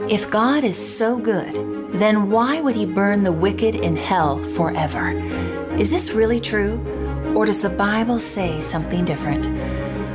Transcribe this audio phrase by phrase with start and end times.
[0.00, 1.54] If God is so good,
[1.92, 5.10] then why would he burn the wicked in hell forever?
[5.78, 6.80] Is this really true?
[7.36, 9.46] Or does the Bible say something different?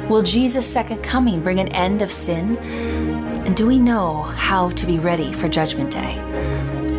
[0.09, 2.57] Will Jesus' second coming bring an end of sin?
[2.57, 6.15] And do we know how to be ready for Judgment Day?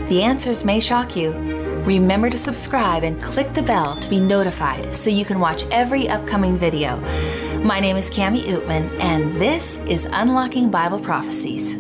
[0.09, 1.33] The answers may shock you.
[1.85, 6.09] Remember to subscribe and click the bell to be notified so you can watch every
[6.09, 6.97] upcoming video.
[7.63, 11.77] My name is Cami Oetman, and this is Unlocking Bible Prophecies.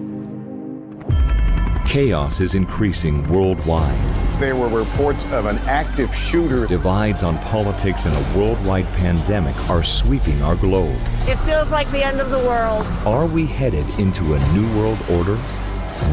[1.90, 3.98] Chaos is increasing worldwide.
[4.38, 6.68] There were reports of an active shooter.
[6.68, 10.96] Divides on politics and a worldwide pandemic are sweeping our globe.
[11.26, 12.86] It feels like the end of the world.
[13.04, 15.34] Are we headed into a new world order?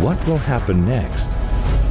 [0.01, 1.29] What will happen next?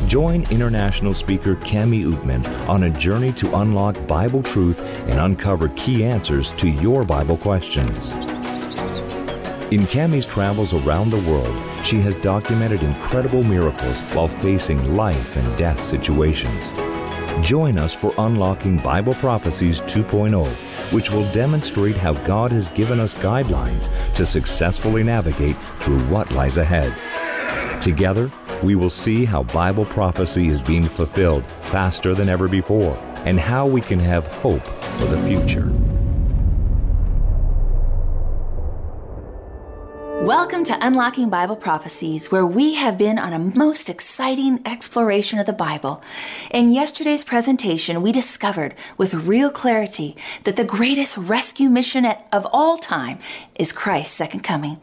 [0.08, 6.02] Join international speaker Cami Oetman on a journey to unlock Bible truth and uncover key
[6.02, 8.12] answers to your Bible questions.
[9.72, 11.52] In Cami's travels around the world,
[11.84, 16.54] she has documented incredible miracles while facing life and death situations.
[17.44, 20.46] Join us for Unlocking Bible Prophecies 2.0,
[20.92, 26.58] which will demonstrate how God has given us guidelines to successfully navigate through what lies
[26.58, 26.94] ahead.
[27.82, 28.30] Together,
[28.62, 33.66] we will see how Bible prophecy is being fulfilled faster than ever before and how
[33.66, 35.72] we can have hope for the future.
[40.26, 45.46] Welcome to Unlocking Bible Prophecies, where we have been on a most exciting exploration of
[45.46, 46.02] the Bible.
[46.50, 52.76] In yesterday's presentation, we discovered with real clarity that the greatest rescue mission of all
[52.76, 53.20] time
[53.54, 54.82] is Christ's second coming.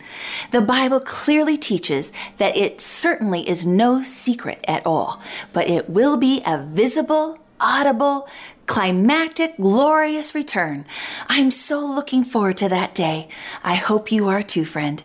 [0.52, 6.16] The Bible clearly teaches that it certainly is no secret at all, but it will
[6.16, 8.30] be a visible, audible,
[8.66, 10.86] climactic, glorious return.
[11.28, 13.28] I'm so looking forward to that day.
[13.64, 15.04] I hope you are too, friend.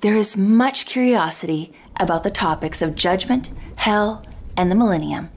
[0.00, 4.24] There is much curiosity about the topics of judgment, hell,
[4.56, 5.30] and the millennium.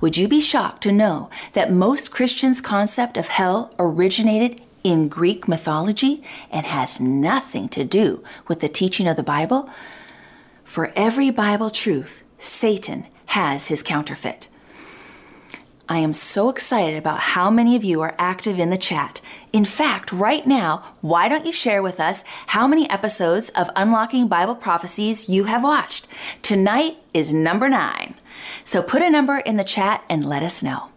[0.00, 5.48] Would you be shocked to know that most Christians' concept of hell originated in Greek
[5.48, 9.70] mythology and has nothing to do with the teaching of the Bible?
[10.64, 14.47] For every Bible truth, Satan has his counterfeit.
[15.90, 19.22] I am so excited about how many of you are active in the chat.
[19.54, 24.28] In fact, right now, why don't you share with us how many episodes of Unlocking
[24.28, 26.06] Bible Prophecies you have watched?
[26.42, 28.16] Tonight is number nine.
[28.64, 30.90] So put a number in the chat and let us know.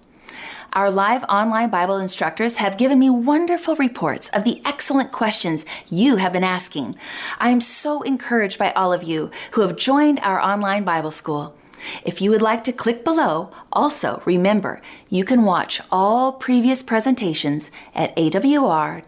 [0.74, 6.18] Our live online Bible instructors have given me wonderful reports of the excellent questions you
[6.18, 6.98] have been asking.
[7.40, 11.56] I am so encouraged by all of you who have joined our online Bible school.
[12.04, 17.72] If you would like to click below, also remember you can watch all previous presentations
[17.94, 19.04] at awr.org/bible.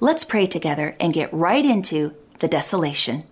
[0.00, 3.24] Let's pray together and get right into the desolation.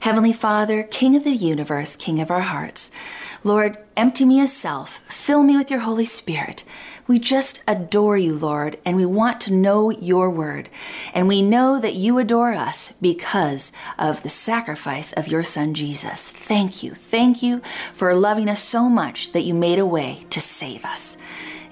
[0.00, 2.90] Heavenly Father, King of the universe, King of our hearts,
[3.44, 6.64] Lord, empty me of self, fill me with your Holy Spirit.
[7.10, 10.68] We just adore you, Lord, and we want to know your word.
[11.12, 16.30] And we know that you adore us because of the sacrifice of your son Jesus.
[16.30, 16.94] Thank you.
[16.94, 17.62] Thank you
[17.92, 21.16] for loving us so much that you made a way to save us.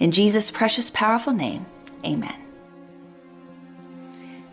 [0.00, 1.66] In Jesus' precious, powerful name,
[2.04, 2.34] amen.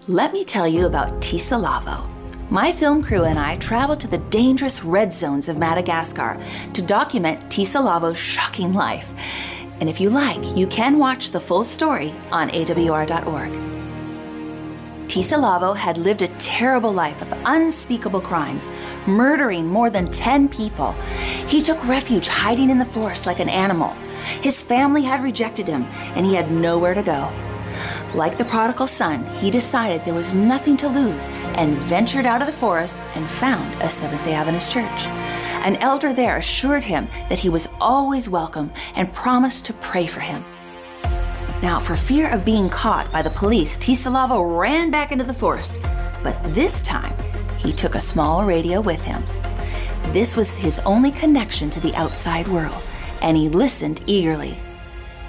[0.06, 2.07] Let me tell you about Tisalavo.
[2.52, 6.40] My film crew and I traveled to the dangerous red zones of Madagascar
[6.73, 9.16] to document Tisalavo's shocking life.
[9.80, 13.75] And if you like, you can watch the full story on awr.org.
[15.08, 18.69] Tisalavo had lived a terrible life of unspeakable crimes,
[19.08, 20.91] murdering more than 10 people.
[21.47, 23.94] He took refuge hiding in the forest like an animal.
[24.41, 25.84] His family had rejected him,
[26.16, 27.31] and he had nowhere to go.
[28.14, 32.47] Like the prodigal son, he decided there was nothing to lose and ventured out of
[32.47, 35.08] the forest and found a Seventh day Adventist church.
[35.66, 40.20] An elder there assured him that he was always welcome and promised to pray for
[40.20, 40.46] him.
[41.64, 45.80] Now, for fear of being caught by the police, Tisalavo ran back into the forest,
[46.22, 47.16] but this time
[47.58, 49.26] he took a small radio with him.
[50.14, 52.85] This was his only connection to the outside world,
[53.23, 54.56] and he listened eagerly.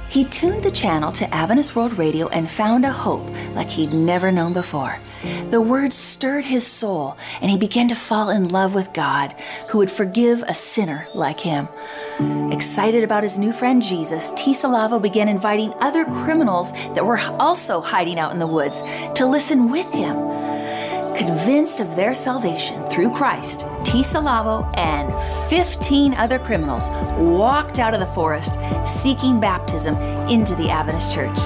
[0.08, 4.32] He tuned the channel to Adventist World Radio and found a hope like he'd never
[4.32, 5.00] known before.
[5.50, 9.34] The words stirred his soul, and he began to fall in love with God,
[9.68, 11.68] who would forgive a sinner like him.
[12.52, 18.18] Excited about his new friend Jesus, Tisalavo began inviting other criminals that were also hiding
[18.18, 18.82] out in the woods
[19.16, 20.16] to listen with him.
[21.16, 25.10] Convinced of their salvation through Christ, Tisalavo and
[25.48, 29.96] 15 other criminals walked out of the forest seeking baptism
[30.28, 31.38] into the Adventist Church.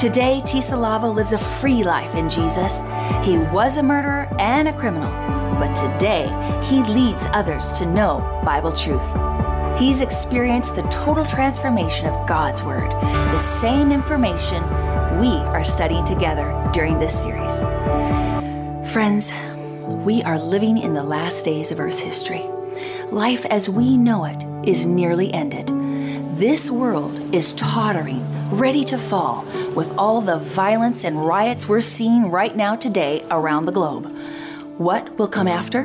[0.00, 2.82] Today, Tisalavo lives a free life in Jesus.
[3.24, 5.10] He was a murderer and a criminal,
[5.58, 6.28] but today
[6.62, 9.12] he leads others to know Bible truth.
[9.76, 14.62] He's experienced the total transformation of God's Word, the same information
[15.18, 17.62] we are studying together during this series.
[18.92, 19.32] Friends,
[20.04, 22.44] we are living in the last days of Earth's history.
[23.10, 25.68] Life as we know it is nearly ended.
[26.36, 32.30] This world is tottering, ready to fall, with all the violence and riots we're seeing
[32.30, 34.14] right now today around the globe.
[34.76, 35.84] What will come after?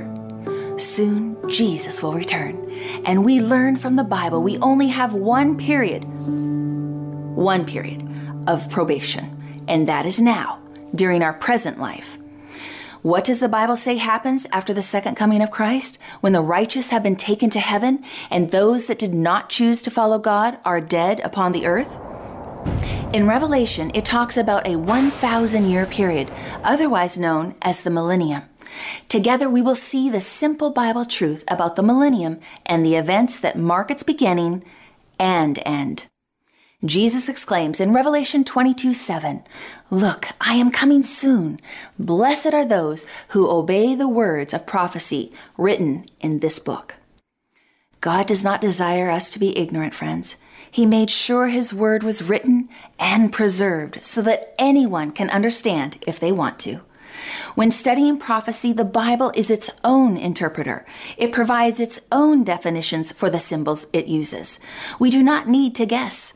[0.78, 2.70] Soon, Jesus will return.
[3.06, 6.04] And we learn from the Bible we only have one period,
[7.38, 8.06] one period
[8.48, 10.60] of probation, and that is now,
[10.94, 12.17] during our present life.
[13.04, 16.00] What does the Bible say happens after the second coming of Christ?
[16.22, 19.92] When the righteous have been taken to heaven and those that did not choose to
[19.92, 22.00] follow God are dead upon the earth?
[23.14, 26.32] In Revelation, it talks about a 1,000 year period,
[26.64, 28.44] otherwise known as the millennium.
[29.10, 33.58] Together, we will see the simple Bible truth about the millennium and the events that
[33.58, 34.64] mark its beginning
[35.20, 36.08] and end.
[36.86, 39.42] Jesus exclaims in Revelation 22 7,
[39.90, 41.60] Look, I am coming soon.
[41.98, 46.98] Blessed are those who obey the words of prophecy written in this book.
[48.00, 50.38] God does not desire us to be ignorant, friends.
[50.70, 52.70] He made sure His word was written
[53.00, 56.82] and preserved so that anyone can understand if they want to.
[57.58, 60.86] When studying prophecy, the Bible is its own interpreter.
[61.18, 64.60] It provides its own definitions for the symbols it uses.
[65.00, 66.34] We do not need to guess.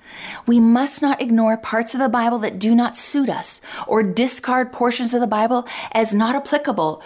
[0.48, 4.74] We must not ignore parts of the Bible that do not suit us or discard
[4.74, 7.04] portions of the Bible as not applicable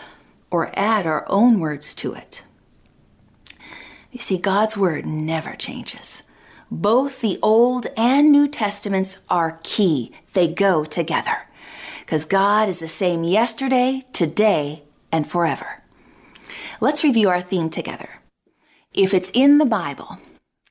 [0.50, 2.44] or add our own words to it.
[4.14, 6.24] You see, God's Word never changes.
[6.72, 11.50] Both the Old and New Testaments are key, they go together
[12.06, 15.82] because God is the same yesterday, today, and forever.
[16.80, 18.22] Let's review our theme together.
[18.94, 20.20] If it's in the Bible,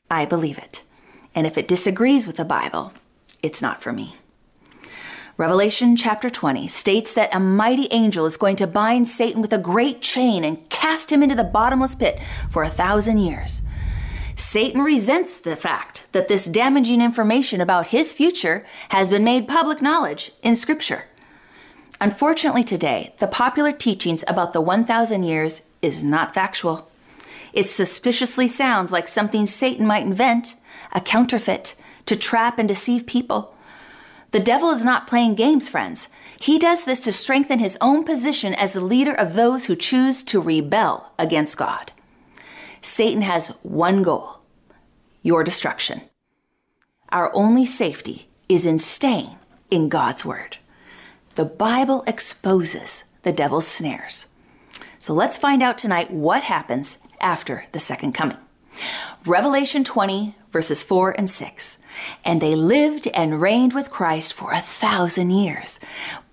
[0.09, 0.83] I believe it.
[1.35, 2.93] And if it disagrees with the Bible,
[3.43, 4.15] it's not for me.
[5.37, 9.59] Revelation chapter 20 states that a mighty angel is going to bind Satan with a
[9.59, 13.61] great chain and cast him into the bottomless pit for a thousand years.
[14.37, 19.83] Satan resents the fact that this damaging information about his future has been made public
[19.83, 21.07] knowledge in Scripture.
[22.01, 26.91] Unfortunately, today, the popular teachings about the 1,000 years is not factual.
[27.53, 30.57] It suspiciously sounds like something Satan might invent,
[30.93, 31.77] a counterfeit,
[32.07, 33.55] to trap and deceive people.
[34.33, 36.09] The devil is not playing games, friends.
[36.41, 40.25] He does this to strengthen his own position as the leader of those who choose
[40.25, 41.93] to rebel against God.
[42.81, 44.41] Satan has one goal
[45.23, 46.03] your destruction.
[47.09, 49.39] Our only safety is in staying
[49.71, 50.59] in God's Word.
[51.35, 54.29] The Bible exposes the devil's snares.
[55.01, 58.39] So let's find out tonight what happens after the second coming.
[59.27, 61.79] Revelation 20, verses 4 and 6.
[62.25, 65.81] And they lived and reigned with Christ for a thousand years.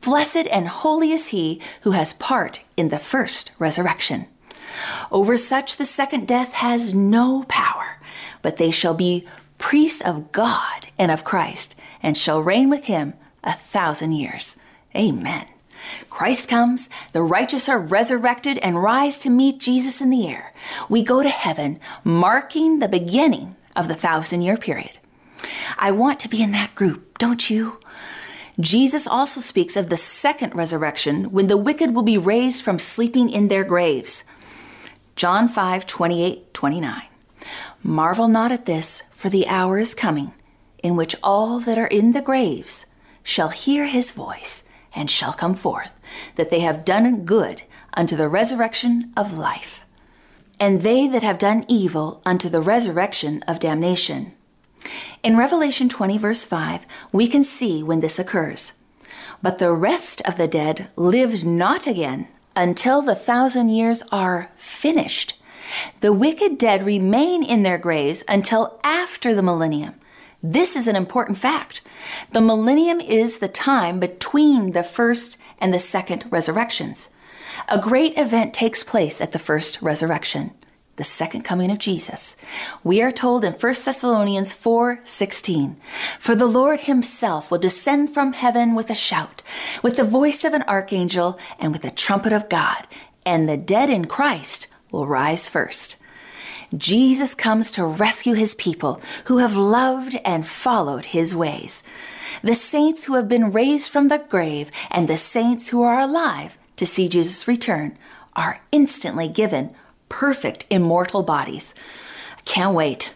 [0.02, 4.28] Blessed and holy is he who has part in the first resurrection.
[5.12, 8.00] Over such the second death has no power,
[8.44, 9.28] but they shall be
[9.58, 13.14] priests of God and of Christ, and shall reign with him
[13.44, 14.58] a thousand years.
[14.96, 15.46] Amen.
[16.10, 20.54] Christ comes, the righteous are resurrected and rise to meet Jesus in the air.
[20.90, 25.00] We go to heaven, marking the beginning of the thousand year period.
[25.78, 27.80] I want to be in that group, don't you?
[28.60, 33.30] Jesus also speaks of the second resurrection when the wicked will be raised from sleeping
[33.30, 34.24] in their graves.
[35.16, 37.04] John 5 28 29.
[37.84, 40.34] Marvel not at this, for the hour is coming
[40.84, 42.86] in which all that are in the graves
[43.24, 44.64] shall hear his voice
[44.96, 45.92] and shall come forth,
[46.36, 49.84] that they have done good unto the resurrection of life,
[50.60, 54.34] and they that have done evil unto the resurrection of damnation.
[55.24, 58.74] In Revelation 20, verse 5, we can see when this occurs.
[59.42, 65.36] But the rest of the dead lived not again until the thousand years are finished.
[66.02, 69.96] The wicked dead remain in their graves until after the millennium.
[70.44, 71.82] This is an important fact.
[72.32, 77.12] The millennium is the time between the first and the second resurrections.
[77.68, 80.52] A great event takes place at the first resurrection,
[80.96, 82.38] the second coming of Jesus.
[82.84, 85.78] We are told in 1 Thessalonians 4:16,
[86.18, 89.44] "For the Lord himself will descend from heaven with a shout,
[89.84, 92.88] with the voice of an archangel, and with the trumpet of God,
[93.28, 95.98] and the dead in Christ will rise first."
[96.76, 101.84] Jesus comes to rescue his people who have loved and followed his ways.
[102.44, 106.58] the saints who have been raised from the grave and the saints who are alive
[106.78, 107.98] to see Jesus return
[108.36, 109.76] are instantly given
[110.10, 111.76] perfect immortal bodies.
[112.46, 113.14] Can't wait.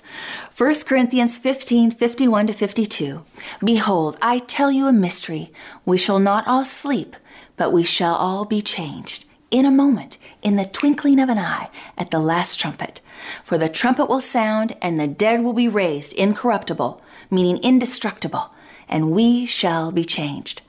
[0.55, 3.23] 1 Corinthians 15 51 to 52.
[3.63, 5.51] Behold, I tell you a mystery.
[5.85, 7.15] We shall not all sleep,
[7.57, 11.69] but we shall all be changed in a moment, in the twinkling of an eye,
[11.97, 13.01] at the last trumpet.
[13.43, 18.53] For the trumpet will sound, and the dead will be raised incorruptible, meaning indestructible,
[18.87, 20.61] and we shall be changed.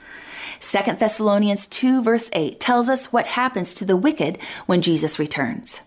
[0.60, 5.82] 2 Thessalonians 2, verse 8 tells us what happens to the wicked when Jesus returns.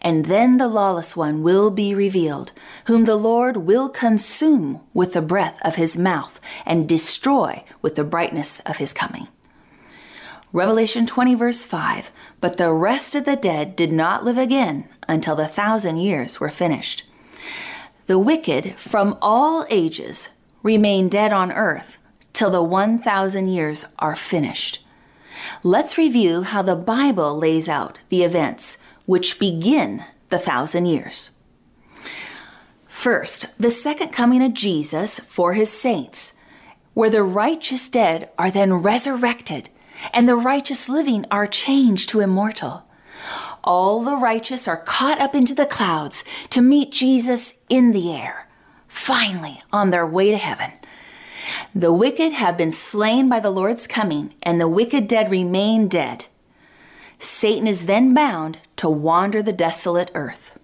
[0.00, 2.52] And then the lawless one will be revealed,
[2.86, 8.04] whom the Lord will consume with the breath of his mouth and destroy with the
[8.04, 9.28] brightness of his coming.
[10.52, 15.36] Revelation 20, verse 5 But the rest of the dead did not live again until
[15.36, 17.04] the thousand years were finished.
[18.06, 20.30] The wicked from all ages
[20.62, 22.00] remain dead on earth
[22.32, 24.82] till the 1,000 years are finished.
[25.62, 31.30] Let's review how the Bible lays out the events which begin the thousand years.
[32.86, 36.32] First, the second coming of Jesus for his saints,
[36.94, 39.70] where the righteous dead are then resurrected
[40.12, 42.84] and the righteous living are changed to immortal.
[43.64, 48.48] All the righteous are caught up into the clouds to meet Jesus in the air,
[48.86, 50.72] finally on their way to heaven.
[51.74, 56.26] The wicked have been slain by the Lord's coming, and the wicked dead remain dead.
[57.18, 60.58] Satan is then bound to wander the desolate earth.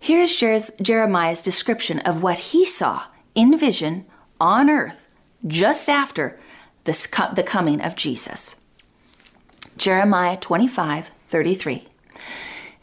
[0.00, 3.04] Here's Jeremiah's description of what he saw
[3.34, 4.06] in vision
[4.40, 5.14] on earth
[5.46, 6.38] just after
[6.84, 8.56] the coming of Jesus.
[9.76, 11.86] Jeremiah 25 33.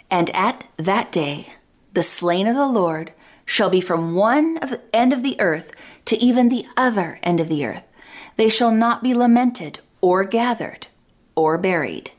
[0.10, 1.48] And at that day,
[1.94, 3.14] the slain of the Lord
[3.46, 5.74] shall be from one of the end of the earth
[6.06, 7.88] to even the other end of the earth.
[8.36, 10.88] They shall not be lamented or gathered
[11.36, 12.12] or buried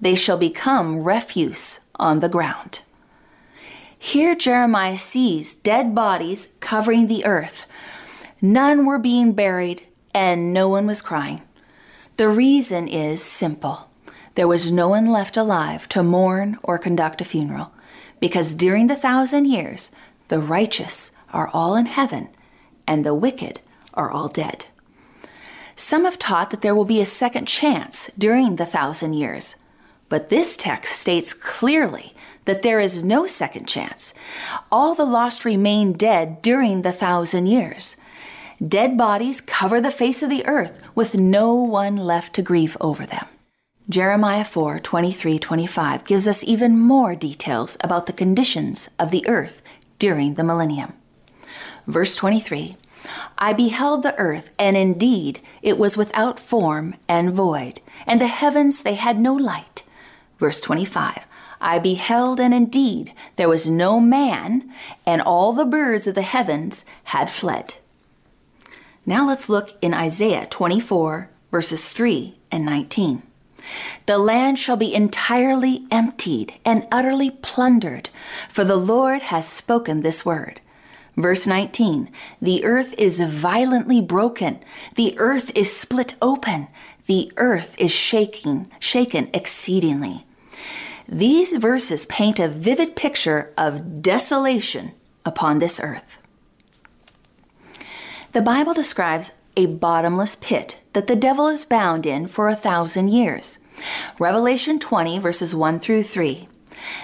[0.00, 2.80] they shall become refuse on the ground.
[3.98, 7.66] Here Jeremiah sees dead bodies covering the earth.
[8.40, 11.42] None were being buried, and no one was crying.
[12.16, 13.88] The reason is simple
[14.34, 17.72] there was no one left alive to mourn or conduct a funeral,
[18.20, 19.90] because during the thousand years,
[20.28, 22.28] the righteous are all in heaven,
[22.86, 23.60] and the wicked
[23.94, 24.66] are all dead.
[25.74, 29.56] Some have taught that there will be a second chance during the thousand years.
[30.08, 34.14] But this text states clearly that there is no second chance.
[34.72, 37.96] All the lost remain dead during the thousand years.
[38.66, 43.06] Dead bodies cover the face of the earth with no one left to grieve over
[43.06, 43.24] them.
[43.88, 49.62] Jeremiah 4 23 25 gives us even more details about the conditions of the earth
[50.00, 50.92] during the millennium.
[51.86, 52.76] Verse 23
[53.38, 58.82] I beheld the earth, and indeed it was without form and void, and the heavens
[58.82, 59.84] they had no light.
[60.36, 61.28] Verse 25
[61.60, 64.68] I beheld, and indeed there was no man,
[65.06, 67.74] and all the birds of the heavens had fled.
[69.08, 73.22] Now let's look in Isaiah 24, verses 3 and 19.
[74.04, 78.10] The land shall be entirely emptied and utterly plundered,
[78.50, 80.60] for the Lord has spoken this word.
[81.16, 82.10] Verse 19
[82.42, 84.58] The earth is violently broken,
[84.94, 86.68] the earth is split open,
[87.06, 90.26] the earth is shaking, shaken exceedingly.
[91.08, 94.92] These verses paint a vivid picture of desolation
[95.24, 96.17] upon this earth.
[98.38, 103.08] The Bible describes a bottomless pit that the devil is bound in for a thousand
[103.08, 103.58] years.
[104.20, 106.46] Revelation 20, verses 1 through 3.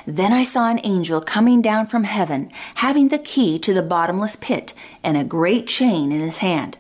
[0.07, 4.37] Then I saw an angel coming down from heaven, having the key to the bottomless
[4.37, 6.79] pit and a great chain in his hand.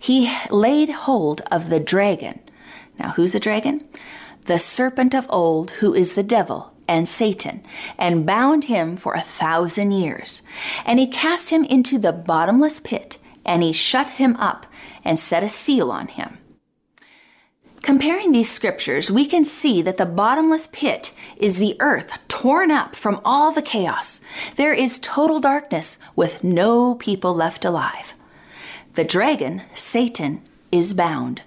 [0.00, 2.40] He laid hold of the dragon.
[2.98, 3.86] Now, who's the dragon?
[4.46, 7.62] the serpent of old, who is the devil and Satan,
[7.96, 10.42] and bound him for a thousand years.
[10.84, 14.66] And he cast him into the bottomless pit, and he shut him up
[15.04, 16.38] and set a seal on him.
[17.82, 22.94] Comparing these scriptures, we can see that the bottomless pit is the earth torn up
[22.94, 24.20] from all the chaos.
[24.54, 28.14] There is total darkness with no people left alive.
[28.92, 31.42] The dragon, Satan, is bound.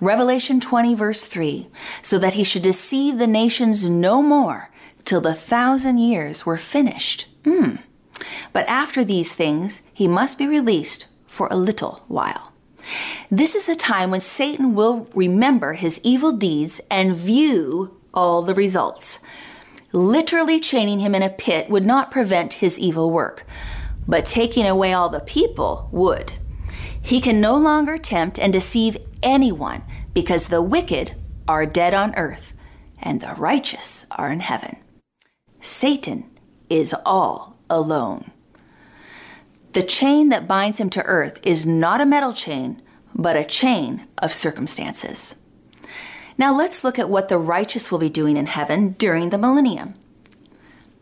[0.00, 1.68] Revelation 20, verse 3,
[2.02, 4.70] so that he should deceive the nations no more
[5.04, 7.28] till the thousand years were finished.
[7.44, 7.78] Mm.
[8.52, 12.52] But after these things, he must be released for a little while.
[13.30, 18.54] This is a time when Satan will remember his evil deeds and view all the
[18.54, 19.20] results.
[19.92, 23.44] Literally chaining him in a pit would not prevent his evil work,
[24.08, 26.32] but taking away all the people would.
[27.00, 29.82] He can no longer tempt and deceive anyone
[30.14, 31.14] because the wicked
[31.46, 32.52] are dead on earth
[33.00, 34.76] and the righteous are in heaven.
[35.60, 36.30] Satan
[36.70, 38.32] is all alone.
[39.76, 42.80] The chain that binds him to earth is not a metal chain,
[43.14, 45.34] but a chain of circumstances.
[46.38, 49.92] Now let's look at what the righteous will be doing in heaven during the millennium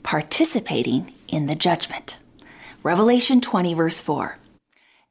[0.03, 2.17] participating in the judgment.
[2.83, 4.39] Revelation 20, verse 4.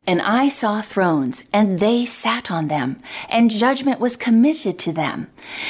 [0.06, 5.28] And I saw thrones, and they sat on them, and judgment was committed to them.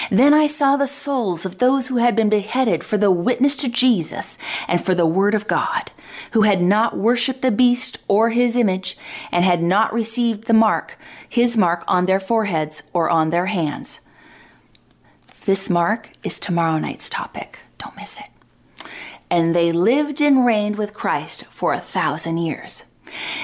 [0.09, 3.69] Then I saw the souls of those who had been beheaded for the witness to
[3.69, 5.91] Jesus and for the word of God,
[6.31, 8.97] who had not worshipped the beast or his image,
[9.31, 10.97] and had not received the mark,
[11.29, 13.99] his mark on their foreheads or on their hands.
[15.45, 17.59] This mark is tomorrow night's topic.
[17.77, 18.29] Don't miss it.
[19.29, 22.85] And they lived and reigned with Christ for a thousand years.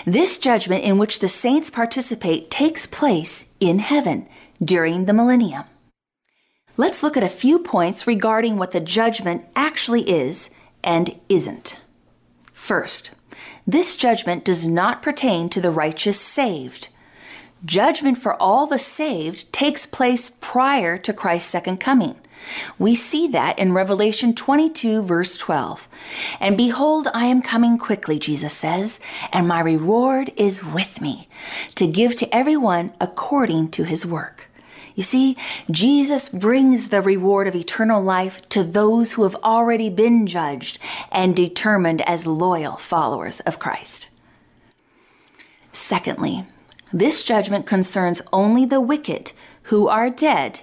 [0.05, 4.27] This judgment in which the saints participate takes place in heaven
[4.63, 5.63] during the millennium.
[6.77, 10.49] Let's look at a few points regarding what the judgment actually is
[10.83, 11.81] and isn't.
[12.53, 13.11] First,
[13.67, 16.87] this judgment does not pertain to the righteous saved.
[17.65, 22.15] Judgment for all the saved takes place prior to Christ's second coming.
[22.77, 25.87] We see that in Revelation 22, verse 12.
[26.39, 28.99] And behold, I am coming quickly, Jesus says,
[29.31, 31.27] and my reward is with me,
[31.75, 34.49] to give to everyone according to his work.
[34.95, 35.37] You see,
[35.71, 40.79] Jesus brings the reward of eternal life to those who have already been judged
[41.11, 44.09] and determined as loyal followers of Christ.
[45.71, 46.45] Secondly,
[46.91, 49.31] this judgment concerns only the wicked
[49.63, 50.61] who are dead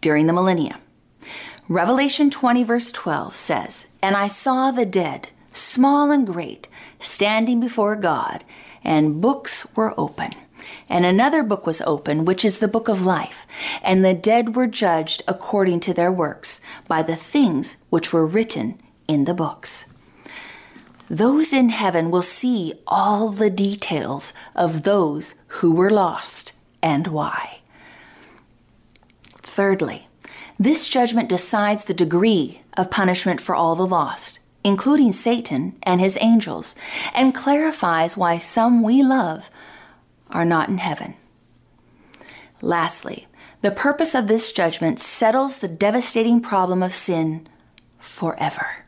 [0.00, 0.78] during the millennium.
[1.68, 6.68] Revelation 20, verse 12 says, And I saw the dead, small and great,
[6.98, 8.44] standing before God,
[8.84, 10.32] and books were open.
[10.90, 13.46] And another book was open, which is the book of life.
[13.82, 18.78] And the dead were judged according to their works by the things which were written
[19.08, 19.86] in the books.
[21.08, 27.60] Those in heaven will see all the details of those who were lost and why.
[29.42, 30.08] Thirdly,
[30.64, 36.16] this judgment decides the degree of punishment for all the lost, including Satan and his
[36.22, 36.74] angels,
[37.14, 39.50] and clarifies why some we love
[40.30, 41.14] are not in heaven.
[42.62, 43.26] Lastly,
[43.60, 47.46] the purpose of this judgment settles the devastating problem of sin
[47.98, 48.86] forever.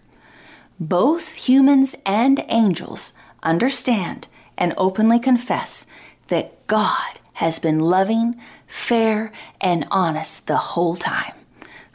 [0.80, 3.12] Both humans and angels
[3.42, 5.86] understand and openly confess
[6.28, 11.35] that God has been loving, fair, and honest the whole time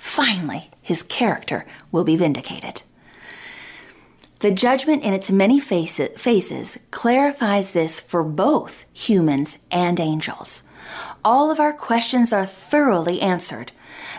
[0.02, 2.82] finally his character will be vindicated.
[4.40, 10.64] The judgment in its many faces clarifies this for both humans and angels.
[11.24, 13.72] All of our questions are thoroughly answered.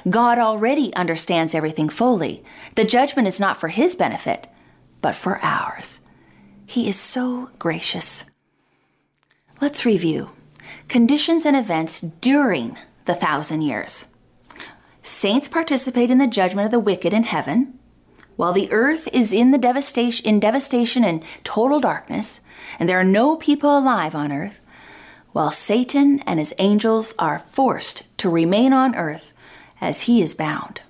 [0.08, 2.44] God already understands everything fully.
[2.76, 4.46] The judgment is not for his benefit,
[5.00, 5.98] but for ours.
[6.64, 8.24] He is so gracious.
[9.60, 10.30] Let's review
[10.86, 14.06] conditions and events during the thousand years.
[15.02, 17.78] Saints participate in the judgment of the wicked in heaven,
[18.36, 22.40] while the earth is in the devastation in devastation and total darkness,
[22.78, 24.60] and there are no people alive on earth,
[25.32, 29.32] while Satan and his angels are forced to remain on earth
[29.80, 30.82] as he is bound.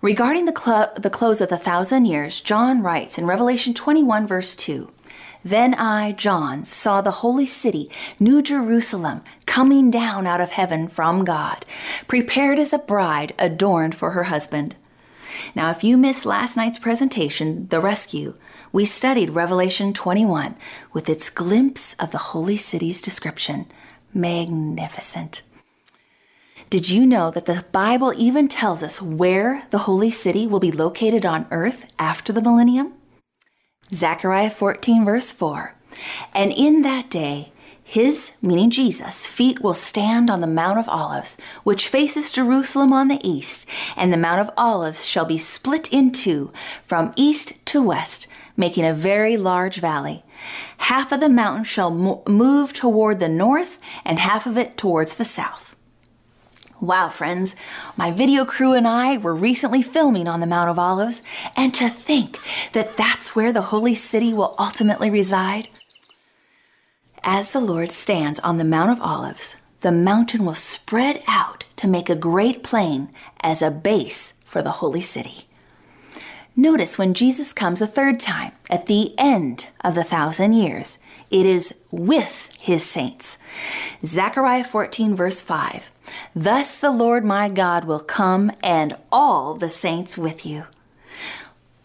[0.00, 4.54] Regarding the, cl- the close of the thousand years, John writes in Revelation 21, verse
[4.54, 4.92] 2
[5.44, 11.24] then I, John, saw the holy city, New Jerusalem, coming down out of heaven from
[11.24, 11.66] God,
[12.08, 14.74] prepared as a bride adorned for her husband.
[15.54, 18.34] Now, if you missed last night's presentation, The Rescue,
[18.72, 20.56] we studied Revelation 21
[20.92, 23.66] with its glimpse of the holy city's description.
[24.14, 25.42] Magnificent.
[26.70, 30.72] Did you know that the Bible even tells us where the holy city will be
[30.72, 32.94] located on earth after the millennium?
[33.92, 35.74] Zechariah 14, verse 4.
[36.34, 37.52] And in that day,
[37.86, 43.08] his, meaning Jesus, feet will stand on the Mount of Olives, which faces Jerusalem on
[43.08, 46.50] the east, and the Mount of Olives shall be split in two
[46.82, 50.24] from east to west, making a very large valley.
[50.78, 55.24] Half of the mountain shall move toward the north, and half of it towards the
[55.24, 55.73] south.
[56.80, 57.54] Wow, friends,
[57.96, 61.22] my video crew and I were recently filming on the Mount of Olives,
[61.56, 62.38] and to think
[62.72, 65.68] that that's where the holy city will ultimately reside.
[67.22, 71.86] As the Lord stands on the Mount of Olives, the mountain will spread out to
[71.86, 73.10] make a great plain
[73.40, 75.46] as a base for the holy city.
[76.56, 80.98] Notice when Jesus comes a third time, at the end of the thousand years,
[81.34, 83.38] it is with his saints.
[84.04, 85.90] Zechariah 14, verse 5
[86.32, 90.66] Thus the Lord my God will come and all the saints with you.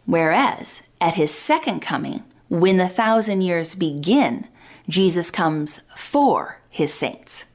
[0.05, 4.47] Whereas at his second coming, when the thousand years begin,
[4.87, 7.45] Jesus comes for his saints.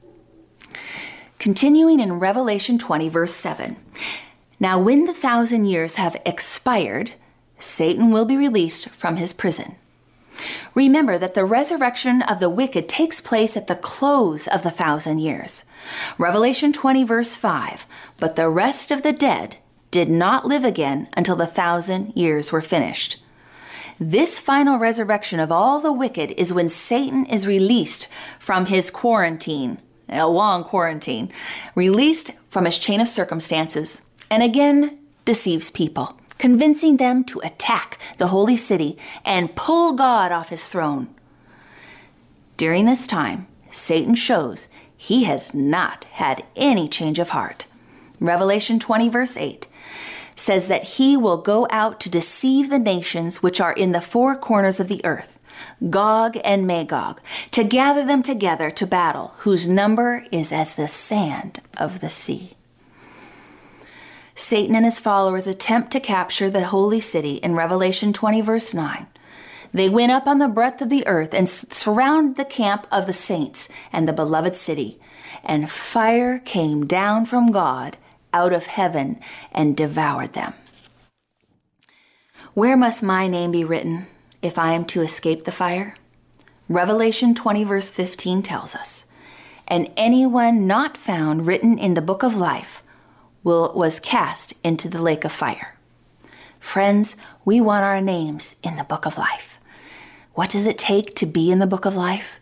[1.39, 3.77] Continuing in Revelation 20, verse 7
[4.59, 7.13] Now, when the thousand years have expired,
[7.57, 9.77] Satan will be released from his prison.
[10.73, 15.19] Remember that the resurrection of the wicked takes place at the close of the thousand
[15.19, 15.65] years.
[16.17, 17.85] Revelation 20, verse 5
[18.19, 19.57] But the rest of the dead
[19.91, 23.17] did not live again until the thousand years were finished.
[23.97, 29.77] This final resurrection of all the wicked is when Satan is released from his quarantine,
[30.09, 31.31] a long quarantine,
[31.75, 38.27] released from his chain of circumstances, and again deceives people, convincing them to attack the
[38.27, 41.07] holy city and pull God off his throne.
[42.57, 47.67] During this time, Satan shows he has not had any change of heart.
[48.19, 49.67] Revelation 20, verse 8
[50.35, 54.35] says that he will go out to deceive the nations which are in the four
[54.35, 55.39] corners of the earth,
[55.89, 57.21] Gog and Magog,
[57.51, 62.54] to gather them together to battle, whose number is as the sand of the sea.
[64.35, 69.07] Satan and his followers attempt to capture the holy city in Revelation 20, verse 9.
[69.73, 73.13] They went up on the breadth of the earth and surrounded the camp of the
[73.13, 74.99] saints and the beloved city,
[75.43, 77.97] and fire came down from God
[78.33, 79.19] out of heaven
[79.53, 80.53] and devoured them.
[82.53, 84.07] Where must my name be written
[84.41, 85.97] if I am to escape the fire?
[86.67, 89.07] Revelation 20, verse 15 tells us,
[89.67, 92.81] And anyone not found written in the book of life
[93.45, 95.75] will, was cast into the lake of fire.
[96.59, 99.59] Friends, we want our names in the book of life.
[100.33, 102.41] What does it take to be in the book of life?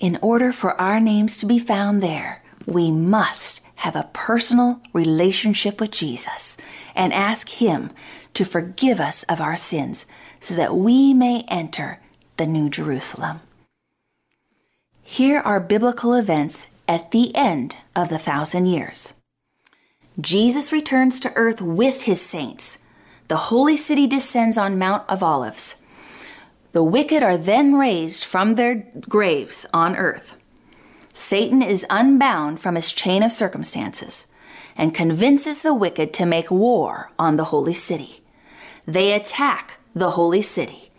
[0.00, 5.80] In order for our names to be found there, we must have a personal relationship
[5.80, 6.56] with Jesus
[6.94, 7.90] and ask Him
[8.34, 10.06] to forgive us of our sins
[10.40, 12.00] so that we may enter
[12.38, 13.40] the New Jerusalem.
[15.02, 19.14] Here are biblical events at the end of the thousand years.
[20.20, 22.78] Jesus returns to earth with his saints.
[23.28, 25.76] The holy city descends on Mount of Olives.
[26.72, 30.36] The wicked are then raised from their graves on earth.
[31.14, 34.26] Satan is unbound from his chain of circumstances
[34.76, 38.22] and convinces the wicked to make war on the holy city.
[38.86, 40.90] They attack the holy city.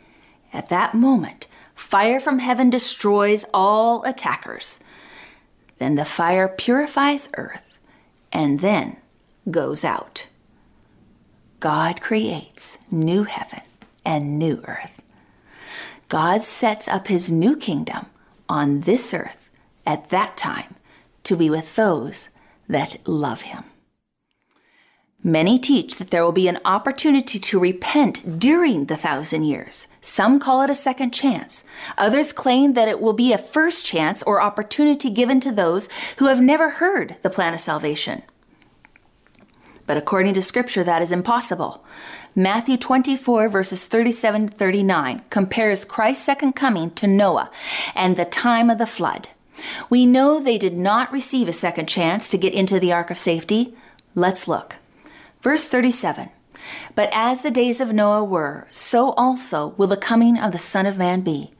[0.52, 4.80] At that moment, fire from heaven destroys all attackers.
[5.80, 7.80] Then the fire purifies earth
[8.32, 8.98] and then
[9.50, 10.28] goes out.
[11.60, 13.62] God creates new heaven
[14.06, 15.02] and new earth.
[16.10, 18.08] God sets up his new kingdom
[18.50, 19.50] on this earth
[19.86, 20.76] at that time
[21.24, 22.30] to be with those
[22.68, 23.64] that love him.
[25.26, 29.88] Many teach that there will be an opportunity to repent during the thousand years.
[30.02, 31.64] Some call it a second chance.
[31.98, 36.28] Others claim that it will be a first chance or opportunity given to those who
[36.28, 38.24] have never heard the plan of salvation.
[39.86, 41.84] But according to Scripture, that is impossible.
[42.36, 47.52] Matthew 24, verses 37 to 39, compares Christ's second coming to Noah
[47.94, 49.30] and the time of the flood.
[49.90, 53.18] We know they did not receive a second chance to get into the ark of
[53.18, 53.76] safety.
[54.16, 54.78] Let's look.
[55.42, 56.30] Verse 37
[56.96, 60.86] But as the days of Noah were, so also will the coming of the Son
[60.86, 61.52] of Man be.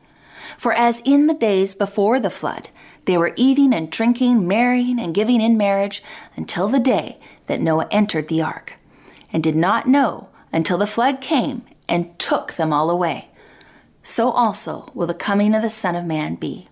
[0.58, 2.70] For as in the days before the flood,
[3.06, 6.02] they were eating and drinking, marrying and giving in marriage
[6.36, 8.80] until the day that Noah entered the ark,
[9.32, 13.30] and did not know until the flood came and took them all away.
[14.04, 16.68] So also will the coming of the Son of Man be.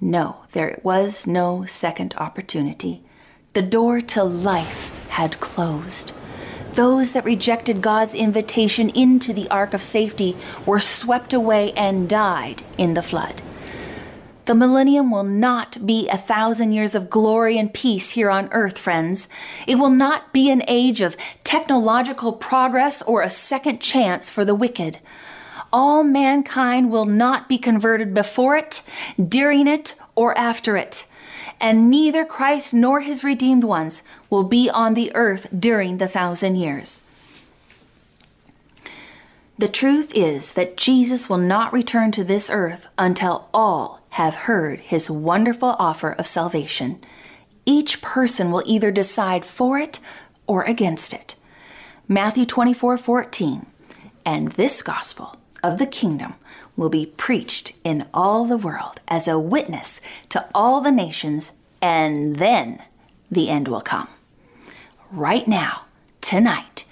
[0.00, 3.02] No, there was no second opportunity.
[3.52, 6.12] The door to life had closed.
[6.72, 12.62] Those that rejected God's invitation into the ark of safety were swept away and died
[12.78, 13.42] in the flood.
[14.50, 18.78] The millennium will not be a thousand years of glory and peace here on earth,
[18.78, 19.28] friends.
[19.64, 24.56] It will not be an age of technological progress or a second chance for the
[24.56, 24.98] wicked
[25.72, 28.82] all mankind will not be converted before it,
[29.16, 31.06] during it, or after it.
[31.60, 36.56] And neither Christ nor his redeemed ones will be on the earth during the thousand
[36.56, 37.02] years.
[39.60, 44.80] The truth is that Jesus will not return to this earth until all have heard
[44.80, 46.98] his wonderful offer of salvation.
[47.66, 50.00] Each person will either decide for it
[50.46, 51.36] or against it.
[52.08, 53.66] Matthew 24 14.
[54.24, 56.36] And this gospel of the kingdom
[56.74, 62.36] will be preached in all the world as a witness to all the nations, and
[62.36, 62.82] then
[63.30, 64.08] the end will come.
[65.12, 65.82] Right now,
[66.22, 66.86] tonight,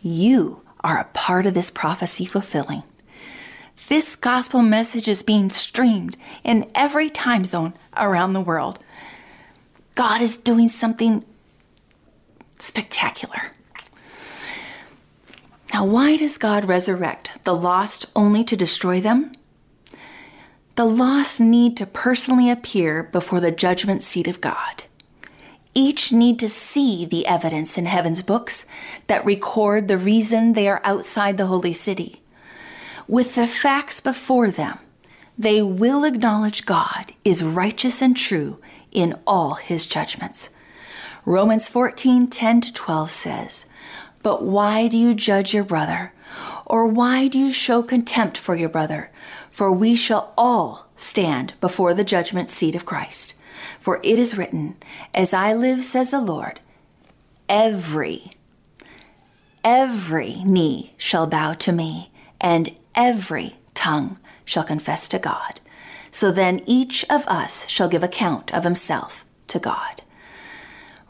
[0.00, 2.84] you are a part of this prophecy fulfilling.
[3.88, 8.78] This gospel message is being streamed in every time zone around the world.
[9.94, 11.24] God is doing something
[12.58, 13.52] spectacular.
[15.72, 19.32] Now, why does God resurrect the lost only to destroy them?
[20.76, 24.84] The lost need to personally appear before the judgment seat of God.
[25.74, 28.64] Each need to see the evidence in heaven's books
[29.08, 32.22] that record the reason they are outside the holy city.
[33.08, 34.78] With the facts before them,
[35.36, 38.60] they will acknowledge God is righteous and true
[38.92, 40.50] in all his judgments.
[41.26, 43.66] Romans 14 10 to 12 says,
[44.22, 46.12] But why do you judge your brother?
[46.66, 49.10] Or why do you show contempt for your brother?
[49.50, 53.34] For we shall all stand before the judgment seat of Christ.
[53.78, 54.76] For it is written,
[55.12, 56.60] As I live, says the Lord,
[57.48, 58.36] every,
[59.62, 65.60] every knee shall bow to me, and every tongue shall confess to God.
[66.10, 70.02] So then each of us shall give account of himself to God.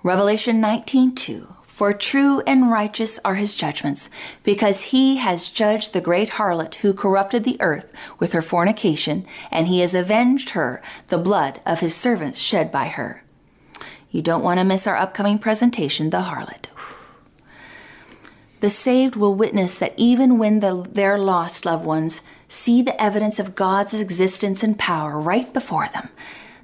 [0.03, 4.09] Revelation 19:2 For true and righteous are his judgments,
[4.45, 9.67] because he has judged the great harlot who corrupted the earth with her fornication, and
[9.67, 13.25] he has avenged her the blood of his servants shed by her.
[14.13, 16.69] You don't want to miss our upcoming presentation, The Harlot.
[18.61, 23.41] The saved will witness that even when the, their lost loved ones see the evidence
[23.41, 26.09] of God's existence and power right before them,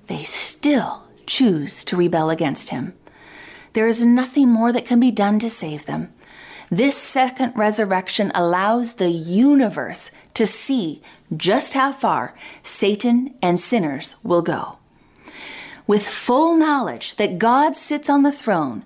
[0.07, 2.95] they still choose to rebel against him.
[3.73, 6.13] There is nothing more that can be done to save them.
[6.71, 11.03] This second resurrection allows the universe to see
[11.37, 14.79] just how far Satan and sinners will go.
[15.87, 18.85] With full knowledge that God sits on the throne,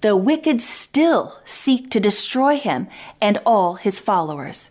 [0.00, 2.86] the wicked still seek to destroy him
[3.20, 4.70] and all his followers.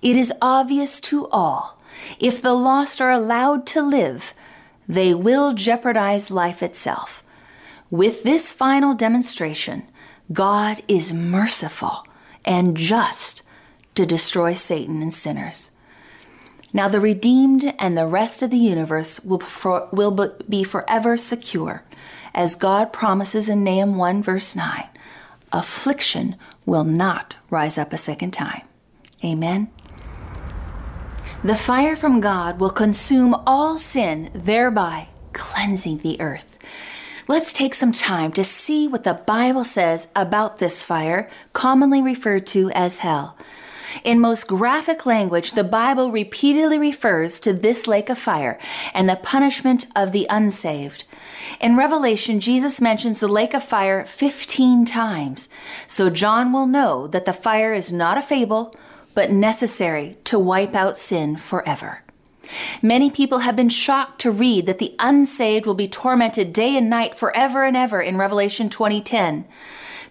[0.00, 1.78] It is obvious to all
[2.18, 4.34] if the lost are allowed to live,
[4.88, 7.21] they will jeopardize life itself.
[7.92, 9.86] With this final demonstration,
[10.32, 12.06] God is merciful
[12.42, 13.42] and just
[13.96, 15.72] to destroy Satan and sinners.
[16.72, 21.84] Now, the redeemed and the rest of the universe will, for, will be forever secure,
[22.34, 24.88] as God promises in Nahum 1, verse 9
[25.52, 28.62] affliction will not rise up a second time.
[29.22, 29.70] Amen.
[31.44, 36.56] The fire from God will consume all sin, thereby cleansing the earth.
[37.28, 42.46] Let's take some time to see what the Bible says about this fire, commonly referred
[42.46, 43.36] to as hell.
[44.02, 48.58] In most graphic language, the Bible repeatedly refers to this lake of fire
[48.92, 51.04] and the punishment of the unsaved.
[51.60, 55.48] In Revelation, Jesus mentions the lake of fire 15 times,
[55.86, 58.74] so John will know that the fire is not a fable,
[59.14, 62.02] but necessary to wipe out sin forever.
[62.80, 66.90] Many people have been shocked to read that the unsaved will be tormented day and
[66.90, 69.44] night forever and ever in Revelation 2010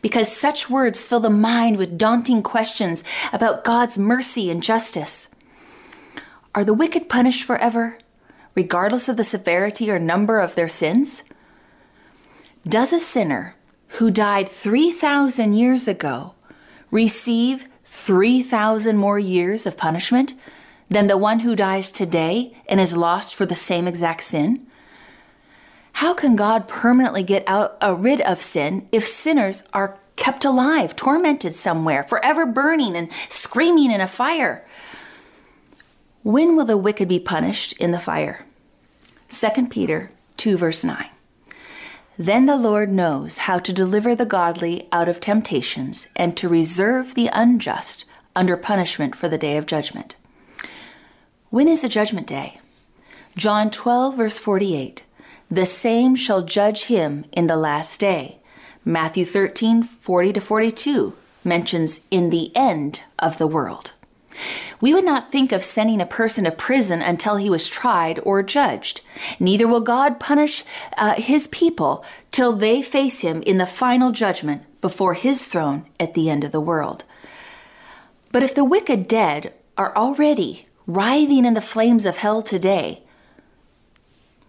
[0.01, 5.29] because such words fill the mind with daunting questions about God's mercy and justice.
[6.53, 7.97] Are the wicked punished forever,
[8.55, 11.23] regardless of the severity or number of their sins?
[12.67, 13.55] Does a sinner
[13.99, 16.35] who died 3,000 years ago
[16.89, 20.33] receive 3,000 more years of punishment
[20.91, 24.67] than the one who dies today and is lost for the same exact sin?
[25.93, 30.95] How can God permanently get out, uh, rid of sin if sinners are kept alive,
[30.95, 34.65] tormented somewhere, forever burning and screaming in a fire?
[36.23, 38.45] When will the wicked be punished in the fire?
[39.29, 41.07] 2 Peter 2, verse 9.
[42.17, 47.15] Then the Lord knows how to deliver the godly out of temptations and to reserve
[47.15, 48.03] the unjust
[48.35, 50.15] under punishment for the day of judgment.
[51.51, 52.61] When is the judgment day?
[53.35, 55.03] John 12, verse 48.
[55.51, 58.37] The same shall judge him in the last day.
[58.85, 63.91] Matthew 13, 40 to 42 mentions in the end of the world.
[64.79, 68.41] We would not think of sending a person to prison until he was tried or
[68.41, 69.01] judged.
[69.37, 70.63] Neither will God punish
[70.95, 76.13] uh, his people till they face him in the final judgment before his throne at
[76.13, 77.03] the end of the world.
[78.31, 83.03] But if the wicked dead are already writhing in the flames of hell today,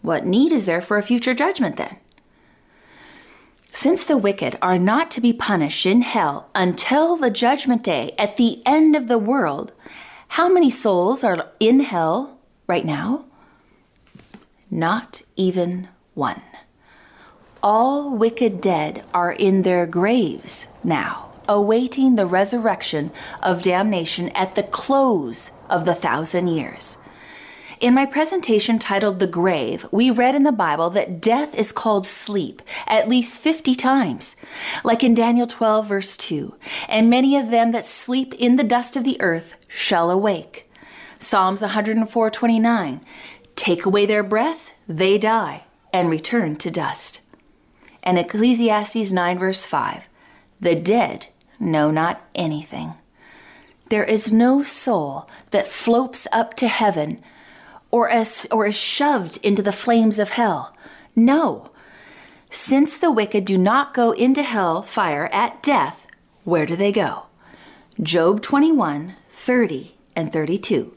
[0.02, 1.98] what need is there for a future judgment then?
[3.72, 8.37] Since the wicked are not to be punished in hell until the judgment day at
[8.37, 9.72] the end of the world,
[10.28, 13.24] how many souls are in hell right now?
[14.70, 16.42] Not even one.
[17.62, 23.11] All wicked dead are in their graves now, awaiting the resurrection
[23.42, 26.98] of damnation at the close of the thousand years.
[27.83, 32.07] In my presentation titled The Grave, we read in the Bible that death is called
[32.07, 34.37] sleep at least 50 times,
[34.85, 36.55] like in Daniel 12, verse 2.
[36.88, 40.70] And many of them that sleep in the dust of the earth shall awake.
[41.18, 43.00] Psalms 104, 29.
[43.57, 47.20] Take away their breath, they die, and return to dust.
[48.05, 50.07] And Ecclesiastes 9, verse 5.
[50.61, 51.26] The dead
[51.62, 52.94] know not anything.
[53.88, 57.22] There is no soul that floats up to heaven
[57.90, 60.77] or as or is shoved into the flames of hell.
[61.14, 61.70] No.
[62.51, 66.07] Since the wicked do not go into hell fire at death,
[66.44, 67.25] where do they go?
[68.03, 70.96] Job 21, 30 and 32.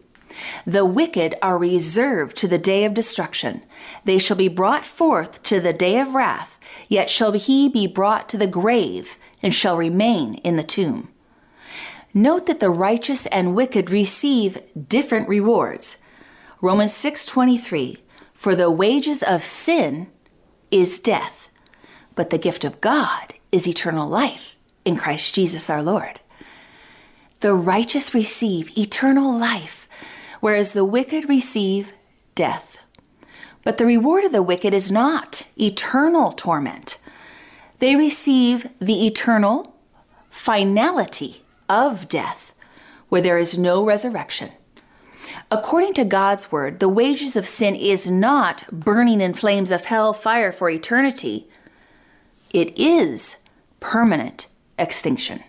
[0.66, 3.62] The wicked are reserved to the day of destruction.
[4.04, 8.28] They shall be brought forth to the day of wrath, yet shall he be brought
[8.30, 11.08] to the grave and shall remain in the tomb.
[12.16, 14.58] Note that the righteous and wicked receive
[14.90, 15.98] different rewards.
[16.62, 18.00] Romans 6:23
[18.34, 20.08] For the wages of sin
[20.72, 21.48] is death,
[22.16, 26.20] but the gift of God is eternal life in Christ Jesus our Lord.
[27.42, 29.88] The righteous receive eternal life,
[30.40, 31.94] whereas the wicked receive
[32.34, 32.78] death.
[33.64, 36.98] But the reward of the wicked is not eternal torment.
[37.80, 39.76] They receive the eternal
[40.30, 42.54] finality of death,
[43.10, 44.52] where there is no resurrection
[45.52, 50.14] According to God's word, the wages of sin is not burning in flames of hell
[50.14, 51.48] fire for eternity.
[52.52, 53.38] It is
[53.80, 54.48] permanent
[54.80, 55.44] extinction.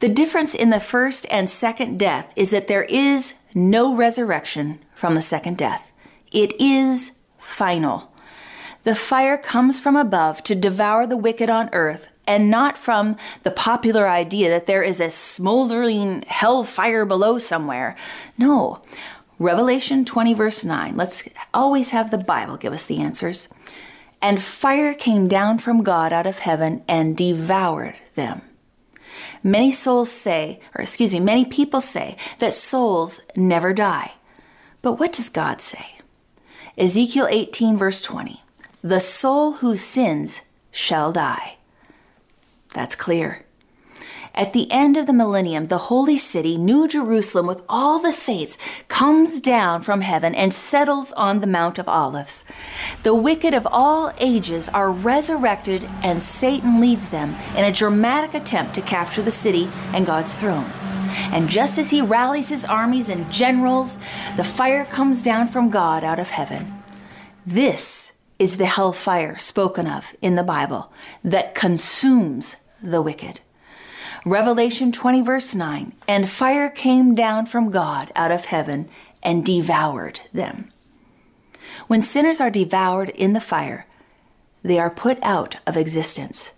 [0.00, 5.14] The difference in the first and second death is that there is no resurrection from
[5.14, 5.92] the second death.
[6.32, 8.11] It is final.
[8.84, 13.50] The fire comes from above to devour the wicked on earth and not from the
[13.50, 17.96] popular idea that there is a smoldering hellfire below somewhere.
[18.36, 18.82] No.
[19.38, 20.96] Revelation 20, verse 9.
[20.96, 23.48] Let's always have the Bible give us the answers.
[24.20, 28.42] And fire came down from God out of heaven and devoured them.
[29.42, 34.12] Many souls say, or excuse me, many people say that souls never die.
[34.80, 35.96] But what does God say?
[36.78, 38.41] Ezekiel 18, verse 20.
[38.84, 40.42] The soul who sins
[40.72, 41.58] shall die.
[42.74, 43.44] That's clear.
[44.34, 48.58] At the end of the millennium, the holy city, New Jerusalem, with all the saints,
[48.88, 52.44] comes down from heaven and settles on the Mount of Olives.
[53.04, 58.74] The wicked of all ages are resurrected, and Satan leads them in a dramatic attempt
[58.74, 60.64] to capture the city and God's throne.
[61.30, 63.98] And just as he rallies his armies and generals,
[64.36, 66.82] the fire comes down from God out of heaven.
[67.46, 68.11] This
[68.42, 73.40] is the hellfire spoken of in the Bible that consumes the wicked.
[74.26, 78.88] Revelation 20, verse 9 And fire came down from God out of heaven
[79.22, 80.72] and devoured them.
[81.86, 83.86] When sinners are devoured in the fire,
[84.64, 86.50] they are put out of existence.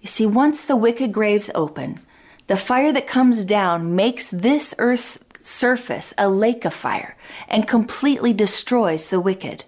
[0.00, 2.00] You see, once the wicked graves open,
[2.48, 7.16] the fire that comes down makes this earth's surface a lake of fire
[7.46, 9.62] and completely destroys the wicked.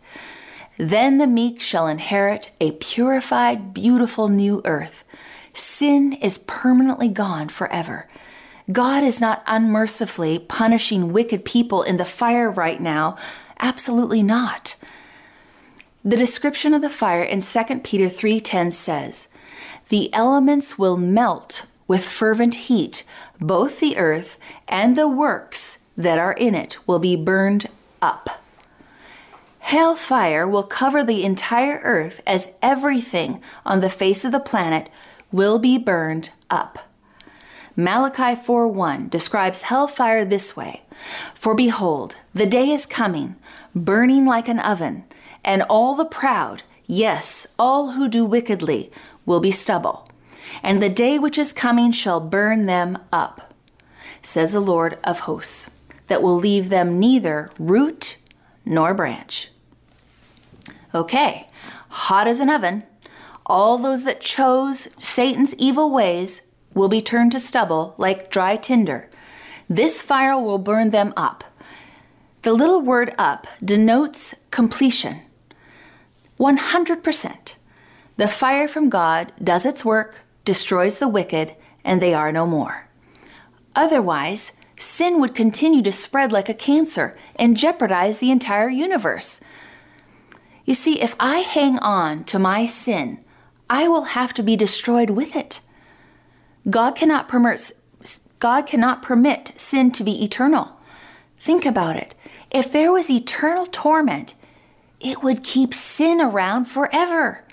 [0.78, 5.04] Then the meek shall inherit a purified, beautiful new earth
[5.58, 8.08] sin is permanently gone forever.
[8.70, 13.16] God is not unmercifully punishing wicked people in the fire right now.
[13.58, 14.76] Absolutely not.
[16.04, 19.28] The description of the fire in 2 Peter 3:10 says,
[19.88, 23.04] "The elements will melt with fervent heat;
[23.40, 24.38] both the earth
[24.68, 27.68] and the works that are in it will be burned
[28.00, 28.42] up."
[29.68, 34.88] Hail fire will cover the entire earth as everything on the face of the planet
[35.31, 36.78] will be burned up.
[37.76, 40.85] Malachi 4:1 describes hellfire this way:
[41.35, 43.37] For behold, the day is coming,
[43.74, 45.04] burning like an oven,
[45.44, 48.90] and all the proud, yes, all who do wickedly,
[49.26, 50.09] will be stubble.
[50.62, 53.53] And the day which is coming shall burn them up,
[54.22, 55.68] says the Lord of hosts,
[56.07, 58.16] that will leave them neither root
[58.64, 59.51] nor branch.
[60.95, 61.47] Okay,
[61.89, 62.84] hot as an oven,
[63.47, 69.11] all those that chose Satan's evil ways will be turned to stubble like dry tinder.
[69.68, 71.45] This fire will burn them up.
[72.43, 75.20] The little word up denotes completion.
[76.39, 77.57] 100%.
[78.16, 82.89] The fire from God does its work, destroys the wicked, and they are no more.
[83.74, 89.41] Otherwise, sin would continue to spread like a cancer and jeopardize the entire universe.
[90.68, 93.24] You see, if I hang on to my sin,
[93.70, 95.60] I will have to be destroyed with it.
[96.68, 97.72] God cannot permit,
[98.38, 100.76] God cannot permit sin to be eternal.
[101.40, 102.14] Think about it.
[102.50, 104.34] If there was eternal torment,
[105.00, 107.46] it would keep sin around forever.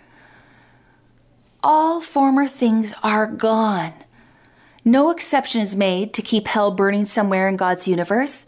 [1.63, 3.93] All former things are gone.
[4.83, 8.45] No exception is made to keep hell burning somewhere in God's universe.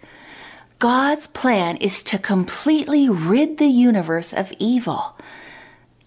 [0.79, 5.17] God's plan is to completely rid the universe of evil.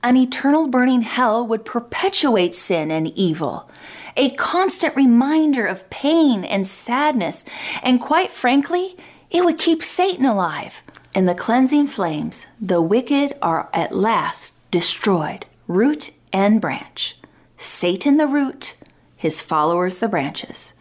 [0.01, 3.69] An eternal burning hell would perpetuate sin and evil,
[4.17, 7.45] a constant reminder of pain and sadness,
[7.83, 8.97] and quite frankly,
[9.29, 10.85] it would keep Satan alive.
[11.17, 17.19] In the cleansing flames, the wicked are at last destroyed, root and branch.
[17.57, 18.77] Satan the root,
[19.17, 20.75] his followers the branches.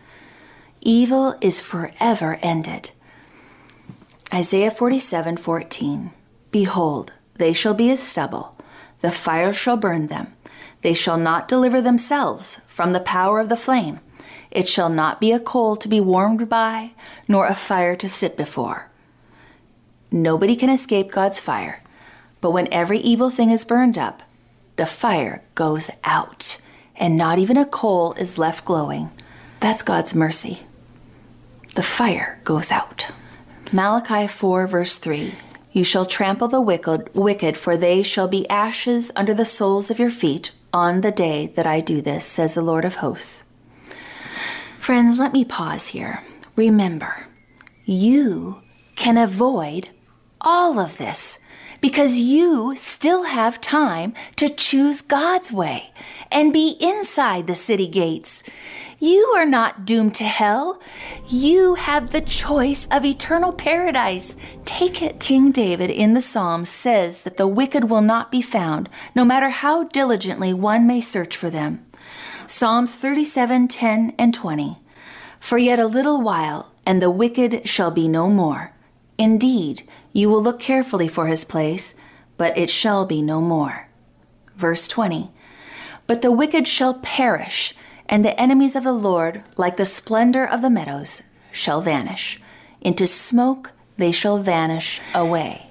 [0.81, 2.91] Evil is forever ended.
[4.31, 6.11] Isaiah 47 14.
[6.51, 8.55] Behold, they shall be as stubble,
[8.99, 10.33] the fire shall burn them.
[10.81, 13.99] They shall not deliver themselves from the power of the flame.
[14.51, 16.91] It shall not be a coal to be warmed by,
[17.27, 18.89] nor a fire to sit before.
[20.11, 21.81] Nobody can escape God's fire,
[22.39, 24.21] but when every evil thing is burned up,
[24.75, 26.61] the fire goes out
[26.95, 29.09] and not even a coal is left glowing.
[29.59, 30.59] That's God's mercy.
[31.75, 33.07] The fire goes out.
[33.71, 35.35] Malachi 4, verse 3
[35.73, 39.99] You shall trample the wicked, wicked, for they shall be ashes under the soles of
[39.99, 43.43] your feet on the day that I do this, says the Lord of hosts.
[44.79, 46.23] Friends, let me pause here.
[46.55, 47.27] Remember,
[47.85, 48.61] you
[48.95, 49.89] can avoid
[50.41, 51.37] all of this
[51.79, 55.91] because you still have time to choose God's way
[56.31, 58.41] and be inside the city gates.
[59.01, 60.81] You are not doomed to hell.
[61.25, 64.35] You have the choice of eternal paradise.
[64.65, 65.21] Take it.
[65.21, 69.49] King David in the Psalms says that the wicked will not be found, no matter
[69.49, 71.85] how diligently one may search for them.
[72.45, 74.79] Psalms 37 10 and 20.
[75.39, 78.73] For yet a little while, and the wicked shall be no more.
[79.17, 81.95] Indeed, you will look carefully for his place,
[82.35, 83.87] but it shall be no more.
[84.57, 85.31] Verse 20
[86.05, 87.73] But the wicked shall perish,
[88.09, 92.41] and the enemies of the Lord, like the splendor of the meadows, shall vanish.
[92.81, 95.67] Into smoke they shall vanish away.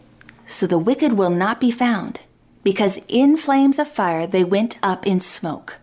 [0.46, 2.20] So the wicked will not be found,
[2.62, 5.80] because in flames of fire they went up in smoke.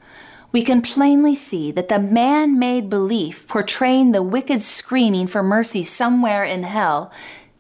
[0.51, 5.84] We can plainly see that the man made belief portraying the wicked screaming for mercy
[5.84, 7.12] somewhere in hell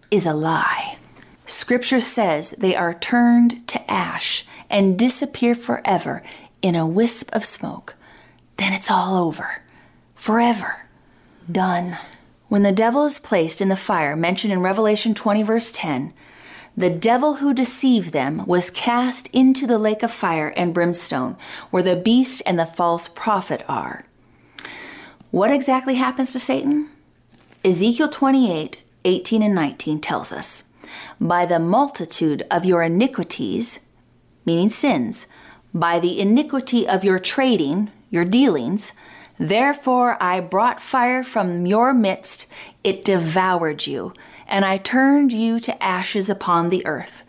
[0.09, 0.97] is a lie.
[1.45, 6.23] Scripture says they are turned to ash and disappear forever
[6.61, 7.95] in a wisp of smoke.
[8.57, 9.63] Then it's all over.
[10.15, 10.87] Forever.
[11.51, 11.97] Done.
[12.47, 16.13] When the devil is placed in the fire mentioned in Revelation 20, verse 10,
[16.77, 21.37] the devil who deceived them was cast into the lake of fire and brimstone,
[21.71, 24.05] where the beast and the false prophet are.
[25.31, 26.89] What exactly happens to Satan?
[27.63, 30.65] Ezekiel 28 18 and 19 tells us,
[31.21, 33.81] By the multitude of your iniquities,
[34.45, 35.27] meaning sins,
[35.73, 38.93] by the iniquity of your trading, your dealings,
[39.37, 42.47] therefore I brought fire from your midst,
[42.83, 44.13] it devoured you,
[44.47, 47.23] and I turned you to ashes upon the earth.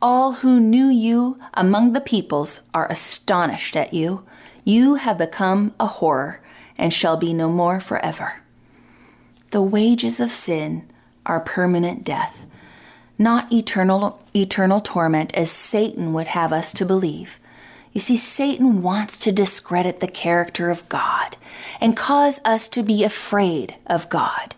[0.00, 4.24] All who knew you among the peoples are astonished at you.
[4.62, 6.40] You have become a horror
[6.76, 8.42] and shall be no more forever.
[9.50, 10.88] The wages of sin
[11.26, 12.46] are permanent death,
[13.18, 17.37] not eternal, eternal torment as Satan would have us to believe.
[17.98, 21.36] You see, Satan wants to discredit the character of God
[21.80, 24.54] and cause us to be afraid of God.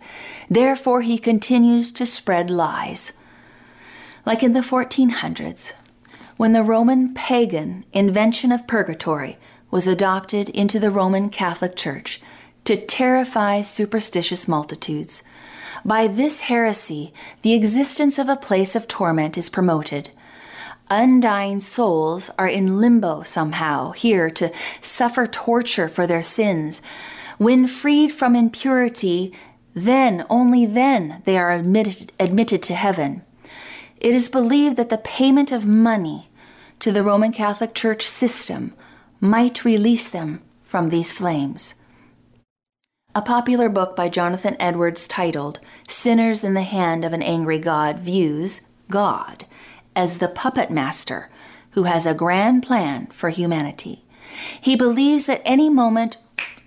[0.51, 3.15] Therefore, he continues to spread lies.
[4.27, 5.73] Like in the 1400s,
[6.37, 9.39] when the Roman pagan invention of purgatory
[9.71, 12.21] was adopted into the Roman Catholic Church
[12.65, 15.23] to terrify superstitious multitudes,
[15.83, 20.11] by this heresy, the existence of a place of torment is promoted.
[20.93, 26.83] Undying souls are in limbo somehow, here to suffer torture for their sins.
[27.39, 29.33] When freed from impurity,
[29.73, 33.23] then, only then, they are admitted, admitted to heaven.
[34.01, 36.29] It is believed that the payment of money
[36.81, 38.75] to the Roman Catholic Church system
[39.21, 41.77] might release them from these flames.
[43.15, 48.01] A popular book by Jonathan Edwards titled Sinners in the Hand of an Angry God
[48.01, 49.45] views God
[49.95, 51.29] as the puppet master
[51.73, 54.05] who has a grand plan for humanity.
[54.61, 56.17] He believes that any moment,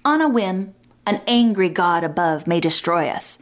[0.05, 0.73] on a whim,
[1.05, 3.39] an angry God above may destroy us.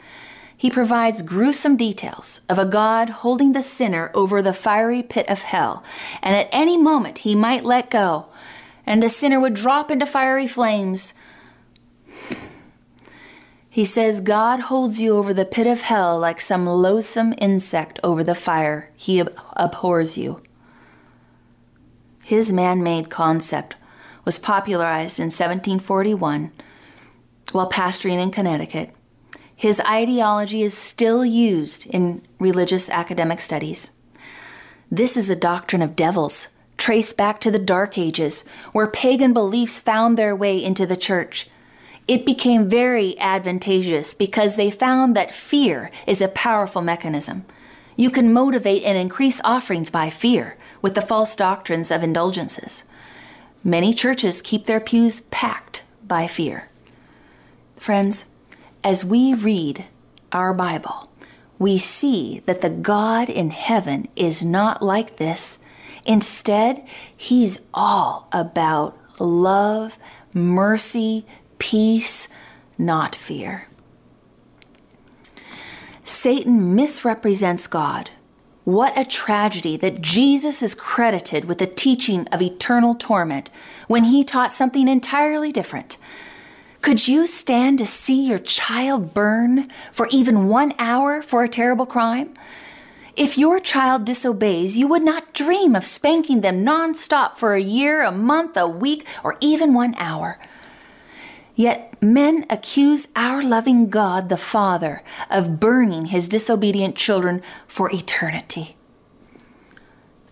[0.55, 5.41] He provides gruesome details of a God holding the sinner over the fiery pit of
[5.41, 5.83] hell,
[6.21, 8.27] and at any moment he might let go,
[8.85, 11.13] and the sinner would drop into fiery flames.
[13.71, 18.23] He says God holds you over the pit of hell like some loathsome insect over
[18.23, 18.91] the fire.
[18.95, 20.43] He ab- abhors you.
[22.21, 23.75] His man made concept
[24.25, 26.51] was popularized in 1741
[27.51, 28.93] while pastoring in Connecticut
[29.61, 33.91] his ideology is still used in religious academic studies.
[34.89, 36.47] This is a doctrine of devils,
[36.77, 41.47] traced back to the Dark Ages, where pagan beliefs found their way into the church.
[42.11, 47.45] It became very advantageous because they found that fear is a powerful mechanism.
[47.95, 52.83] You can motivate and increase offerings by fear with the false doctrines of indulgences.
[53.63, 56.69] Many churches keep their pews packed by fear.
[57.77, 58.25] Friends,
[58.83, 59.85] as we read
[60.33, 61.09] our Bible,
[61.59, 65.59] we see that the God in heaven is not like this.
[66.05, 66.85] Instead,
[67.15, 69.97] He's all about love,
[70.33, 71.25] mercy,
[71.61, 72.27] peace,
[72.79, 73.67] not fear.
[76.03, 78.09] Satan misrepresents God.
[78.63, 83.51] What a tragedy that Jesus is credited with the teaching of eternal torment
[83.87, 85.97] when he taught something entirely different.
[86.81, 91.85] Could you stand to see your child burn for even one hour for a terrible
[91.85, 92.33] crime?
[93.15, 98.01] If your child disobeys, you would not dream of spanking them nonstop for a year,
[98.01, 100.39] a month, a week, or even one hour.
[101.61, 108.77] Yet men accuse our loving God the Father of burning his disobedient children for eternity.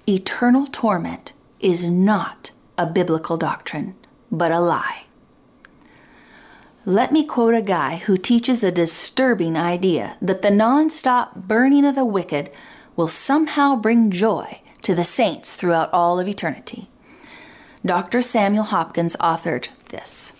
[0.07, 2.49] Eternal torment is not
[2.79, 3.93] a biblical doctrine,
[4.31, 5.03] but a lie.
[6.83, 11.93] Let me quote a guy who teaches a disturbing idea that the non-stop burning of
[11.93, 12.49] the wicked
[12.95, 16.89] will somehow bring joy to the saints throughout all of eternity.
[17.85, 18.23] Dr.
[18.23, 20.33] Samuel Hopkins authored this.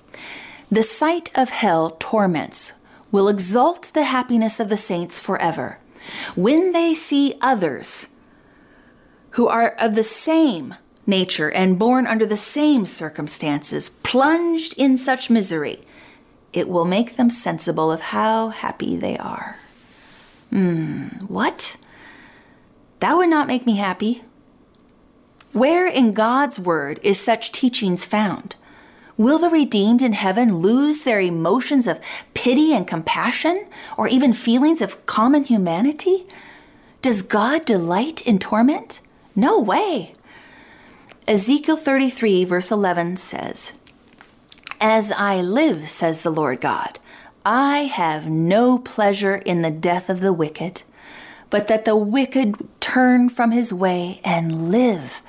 [0.72, 2.74] The sight of hell torments
[3.12, 5.80] will exalt the happiness of the saints forever.
[6.36, 8.10] When they see others
[9.32, 10.76] who are of the same
[11.08, 15.82] nature and born under the same circumstances plunged in such misery,
[16.54, 19.58] it will make them sensible of how happy they are.
[20.52, 21.78] Hmm, what?
[23.00, 24.24] That would not make me happy.
[25.52, 28.56] Where in God's Word is such teachings found?
[29.20, 32.00] Will the redeemed in heaven lose their emotions of
[32.34, 33.68] pity and compassion,
[33.98, 36.26] or even feelings of common humanity?
[37.02, 39.02] Does God delight in torment?
[39.36, 40.14] No way.
[41.28, 43.74] Ezekiel 33, verse 11 says,
[44.80, 46.98] as I live, says the Lord God,
[47.46, 50.84] I have no pleasure in the death of the wicked,
[51.50, 55.22] but that the wicked turn from his way and live.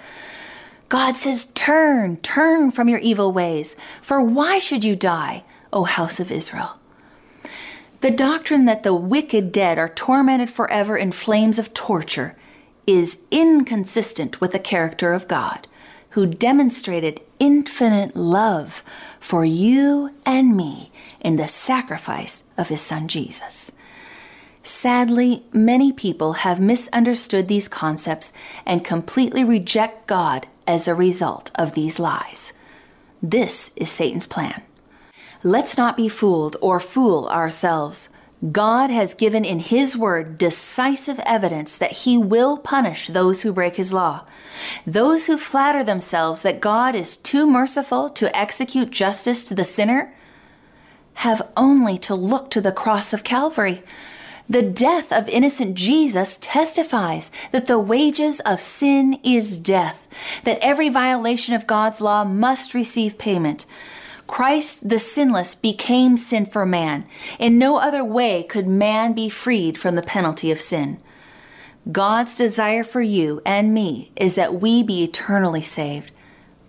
[0.90, 6.18] God says, Turn, turn from your evil ways, for why should you die, O house
[6.18, 6.78] of Israel?
[8.00, 12.34] The doctrine that the wicked dead are tormented forever in flames of torture
[12.88, 15.68] is inconsistent with the character of God,
[16.10, 18.82] who demonstrated infinite love
[19.20, 23.70] for you and me in the sacrifice of his son Jesus.
[24.64, 28.32] Sadly, many people have misunderstood these concepts
[28.66, 32.52] and completely reject God as a result of these lies.
[33.20, 34.62] This is Satan's plan.
[35.42, 38.08] Let's not be fooled or fool ourselves.
[38.52, 43.76] God has given in His Word decisive evidence that He will punish those who break
[43.76, 44.24] His law.
[44.86, 50.14] Those who flatter themselves that God is too merciful to execute justice to the sinner
[51.14, 53.82] have only to look to the cross of Calvary.
[54.50, 60.08] The death of innocent Jesus testifies that the wages of sin is death,
[60.42, 63.64] that every violation of God's law must receive payment.
[64.26, 67.06] Christ the sinless became sin for man.
[67.38, 70.98] In no other way could man be freed from the penalty of sin.
[71.92, 76.10] God's desire for you and me is that we be eternally saved,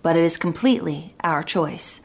[0.02, 2.00] but it is completely our choice.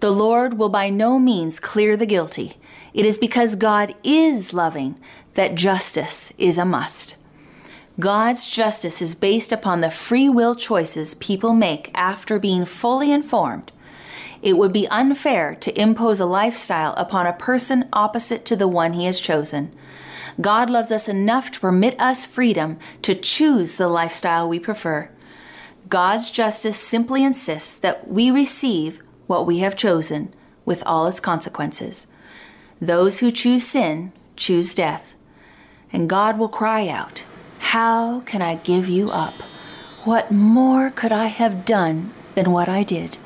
[0.00, 2.54] The Lord will by no means clear the guilty.
[2.92, 4.98] It is because God is loving
[5.34, 7.16] that justice is a must.
[7.98, 13.72] God's justice is based upon the free will choices people make after being fully informed
[14.42, 18.94] it would be unfair to impose a lifestyle upon a person opposite to the one
[18.94, 19.74] he has chosen.
[20.40, 25.10] God loves us enough to permit us freedom to choose the lifestyle we prefer.
[25.88, 32.08] God's justice simply insists that we receive what we have chosen with all its consequences.
[32.80, 35.14] Those who choose sin choose death.
[35.92, 37.24] And God will cry out,
[37.60, 39.34] How can I give you up?
[40.02, 43.18] What more could I have done than what I did?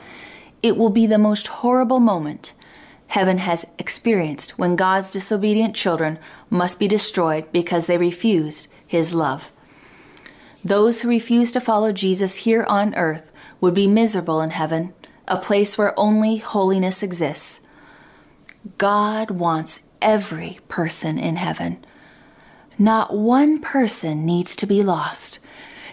[0.63, 2.53] It will be the most horrible moment
[3.07, 6.19] heaven has experienced when God's disobedient children
[6.51, 9.51] must be destroyed because they refused his love.
[10.63, 14.93] Those who refuse to follow Jesus here on earth would be miserable in heaven,
[15.27, 17.61] a place where only holiness exists.
[18.79, 21.85] God wants every person in heaven.
[22.79, 25.39] Not one person needs to be lost.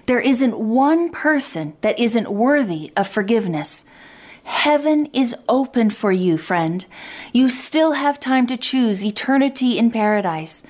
[0.06, 3.86] There isn't one person that isn't worthy of forgiveness.
[4.44, 6.86] Heaven is open for you, friend.
[7.32, 10.64] You still have time to choose eternity in paradise.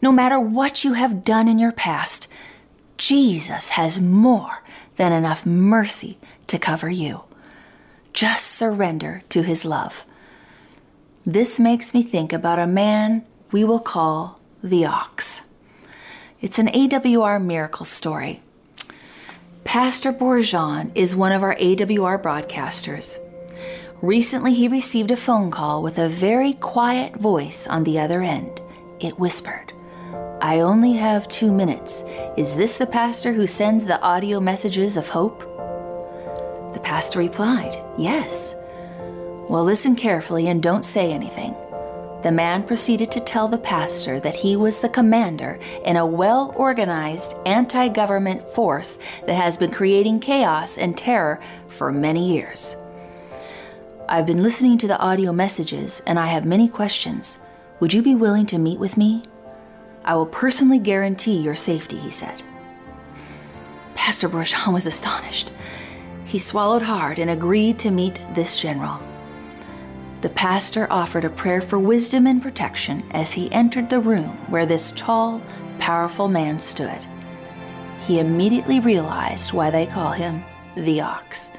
[0.00, 2.26] No matter what you have done in your past,
[2.96, 4.62] Jesus has more
[4.96, 7.24] than enough mercy to cover you.
[8.14, 10.04] Just surrender to his love.
[11.26, 15.42] This makes me think about a man we will call the ox.
[16.40, 18.40] It's an AWR miracle story.
[19.64, 23.18] Pastor Bourgeon is one of our AWR broadcasters.
[24.00, 28.60] Recently, he received a phone call with a very quiet voice on the other end.
[29.00, 29.72] It whispered,
[30.40, 32.04] I only have two minutes.
[32.36, 35.53] Is this the pastor who sends the audio messages of hope?
[36.84, 38.54] Pastor replied, Yes.
[39.48, 41.54] Well, listen carefully and don't say anything.
[42.22, 46.52] The man proceeded to tell the pastor that he was the commander in a well
[46.56, 52.76] organized anti government force that has been creating chaos and terror for many years.
[54.08, 57.38] I've been listening to the audio messages and I have many questions.
[57.80, 59.22] Would you be willing to meet with me?
[60.04, 62.42] I will personally guarantee your safety, he said.
[63.94, 65.50] Pastor Bourgeon was astonished.
[66.34, 69.00] He swallowed hard and agreed to meet this general.
[70.20, 74.66] The pastor offered a prayer for wisdom and protection as he entered the room where
[74.66, 75.40] this tall,
[75.78, 77.06] powerful man stood.
[78.00, 80.42] He immediately realized why they call him
[80.74, 81.50] the ox.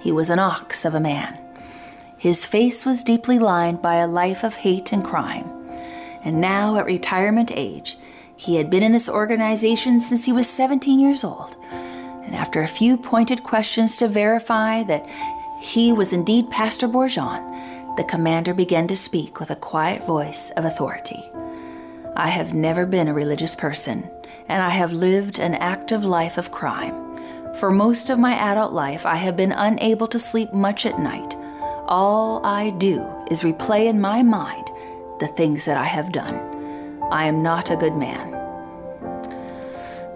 [0.00, 1.38] He was an ox of a man.
[2.16, 5.50] His face was deeply lined by a life of hate and crime
[6.24, 7.98] and now at retirement age,
[8.36, 11.56] he had been in this organization since he was 17 years old.
[12.26, 15.06] And after a few pointed questions to verify that
[15.60, 20.64] he was indeed Pastor Bourgeon, the commander began to speak with a quiet voice of
[20.64, 21.22] authority.
[22.16, 24.08] I have never been a religious person,
[24.48, 26.94] and I have lived an active life of crime.
[27.54, 31.36] For most of my adult life, I have been unable to sleep much at night.
[31.86, 34.68] All I do is replay in my mind
[35.20, 36.34] the things that I have done.
[37.12, 38.33] I am not a good man.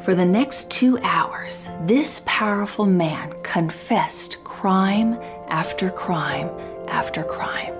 [0.09, 6.49] For the next two hours, this powerful man confessed crime after crime
[6.89, 7.75] after crime.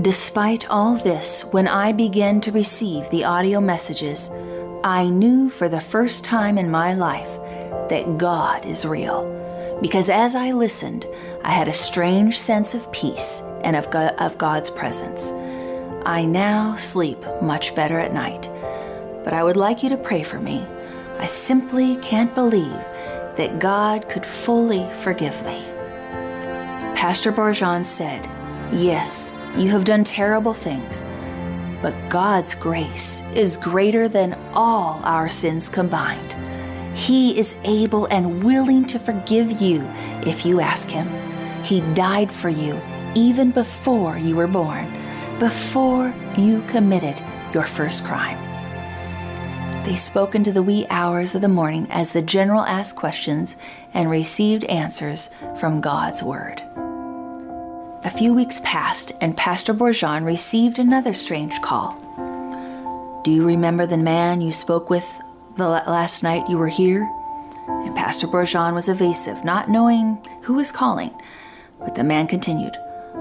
[0.00, 4.30] Despite all this, when I began to receive the audio messages,
[4.82, 7.30] I knew for the first time in my life
[7.88, 9.78] that God is real.
[9.80, 11.06] Because as I listened,
[11.44, 15.30] I had a strange sense of peace and of, of God's presence.
[16.04, 18.50] I now sleep much better at night,
[19.24, 20.66] but I would like you to pray for me.
[21.18, 22.80] I simply can't believe
[23.36, 25.64] that God could fully forgive me.
[26.94, 28.24] Pastor Bourgeon said,
[28.72, 31.04] Yes, you have done terrible things,
[31.80, 36.36] but God's grace is greater than all our sins combined.
[36.96, 39.88] He is able and willing to forgive you
[40.26, 41.08] if you ask Him.
[41.62, 42.80] He died for you
[43.14, 44.92] even before you were born,
[45.38, 47.22] before you committed
[47.54, 48.47] your first crime.
[49.88, 53.56] They spoke into the wee hours of the morning as the general asked questions
[53.94, 56.60] and received answers from God's Word.
[58.04, 61.96] A few weeks passed, and Pastor Bourgeon received another strange call.
[63.24, 65.10] Do you remember the man you spoke with
[65.56, 67.10] the last night you were here?
[67.66, 71.18] And Pastor Bourgeon was evasive, not knowing who was calling.
[71.78, 72.76] But the man continued,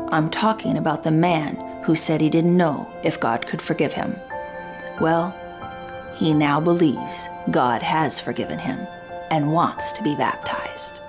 [0.09, 1.55] I'm talking about the man
[1.85, 4.17] who said he didn't know if God could forgive him.
[4.99, 5.33] Well,
[6.17, 8.79] he now believes God has forgiven him
[9.29, 11.01] and wants to be baptized.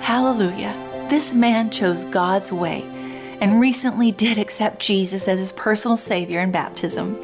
[0.00, 0.74] Hallelujah!
[1.08, 2.82] This man chose God's way
[3.40, 7.20] and recently did accept Jesus as his personal Savior in baptism.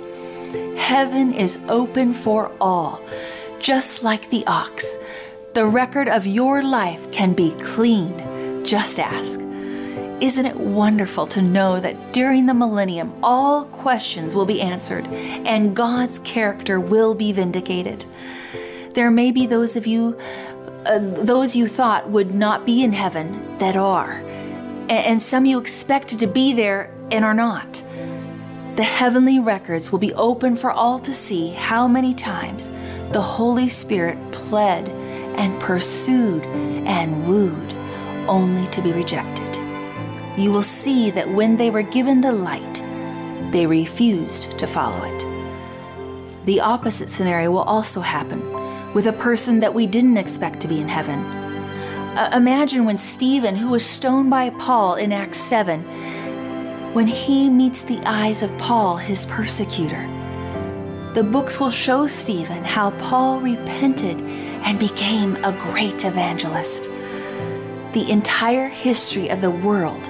[0.76, 3.00] Heaven is open for all,
[3.60, 4.98] just like the ox.
[5.54, 8.66] The record of your life can be cleaned.
[8.66, 9.40] Just ask.
[10.20, 15.76] Isn't it wonderful to know that during the millennium, all questions will be answered and
[15.76, 18.04] God's character will be vindicated?
[18.94, 20.18] There may be those of you
[20.86, 24.22] uh, those you thought would not be in heaven that are,
[24.88, 27.82] and some you expected to be there and are not.
[28.76, 32.70] The heavenly records will be open for all to see how many times
[33.12, 37.74] the Holy Spirit pled and pursued and wooed,
[38.28, 39.57] only to be rejected.
[40.38, 42.74] You will see that when they were given the light,
[43.50, 45.26] they refused to follow it.
[46.44, 48.40] The opposite scenario will also happen
[48.94, 51.18] with a person that we didn't expect to be in heaven.
[52.16, 55.82] Uh, imagine when Stephen, who was stoned by Paul in Acts 7,
[56.94, 60.06] when he meets the eyes of Paul, his persecutor.
[61.14, 66.84] The books will show Stephen how Paul repented and became a great evangelist.
[67.92, 70.08] The entire history of the world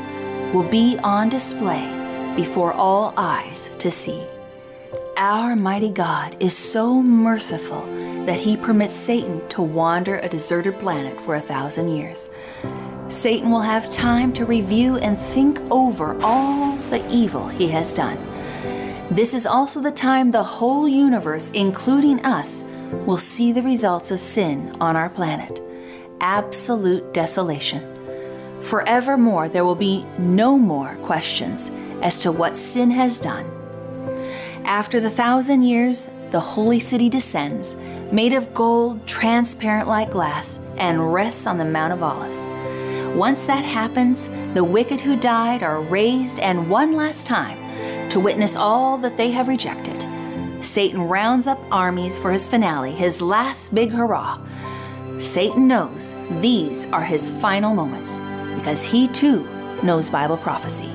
[0.53, 1.87] will be on display
[2.35, 4.23] before all eyes to see.
[5.17, 7.85] Our mighty God is so merciful
[8.25, 12.31] that he permits Satan to wander a deserted planet for a thousand years.
[13.09, 18.19] Satan will have time to review and think over all the evil he has done.
[19.11, 22.63] This is also the time the whole universe, including us,
[23.07, 25.61] will see the results of sin on our planet
[26.21, 27.98] absolute desolation.
[28.69, 31.71] Forevermore, there will be no more questions
[32.03, 33.51] as to what sin has done.
[34.65, 37.77] After the thousand years, the holy city descends,
[38.13, 42.45] made of gold, transparent like glass, and rests on the Mount of Olives.
[43.17, 48.55] Once that happens, the wicked who died are raised and one last time to witness
[48.55, 50.05] all that they have rejected.
[50.63, 54.39] Satan rounds up armies for his finale, his last big hurrah.
[55.17, 58.21] Satan knows these are his final moments
[58.59, 59.45] because he too
[59.83, 60.91] knows Bible prophecy.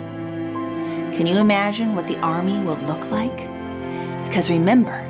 [1.15, 3.37] Can you imagine what the army will look like?
[4.27, 5.07] Because remember,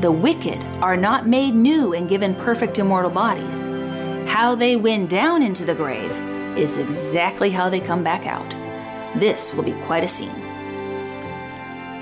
[0.00, 3.62] the wicked are not made new and given perfect immortal bodies.
[4.28, 6.12] How they went down into the grave
[6.58, 8.50] is exactly how they come back out.
[9.18, 10.28] This will be quite a scene.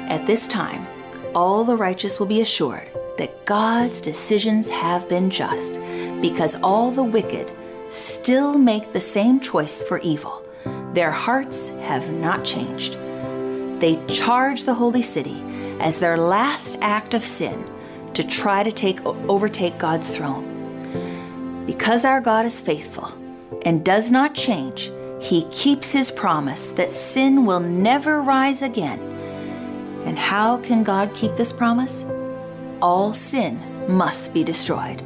[0.08, 0.86] At this time,
[1.34, 2.88] all the righteous will be assured
[3.18, 5.74] that God's decisions have been just
[6.20, 7.52] because all the wicked
[7.92, 10.42] still make the same choice for evil.
[10.94, 12.94] Their hearts have not changed.
[13.80, 15.42] They charge the holy city
[15.78, 17.68] as their last act of sin
[18.14, 21.64] to try to take overtake God's throne.
[21.66, 23.12] Because our God is faithful
[23.66, 24.90] and does not change,
[25.20, 29.00] he keeps his promise that sin will never rise again.
[30.06, 32.06] And how can God keep this promise?
[32.80, 35.02] All sin must be destroyed.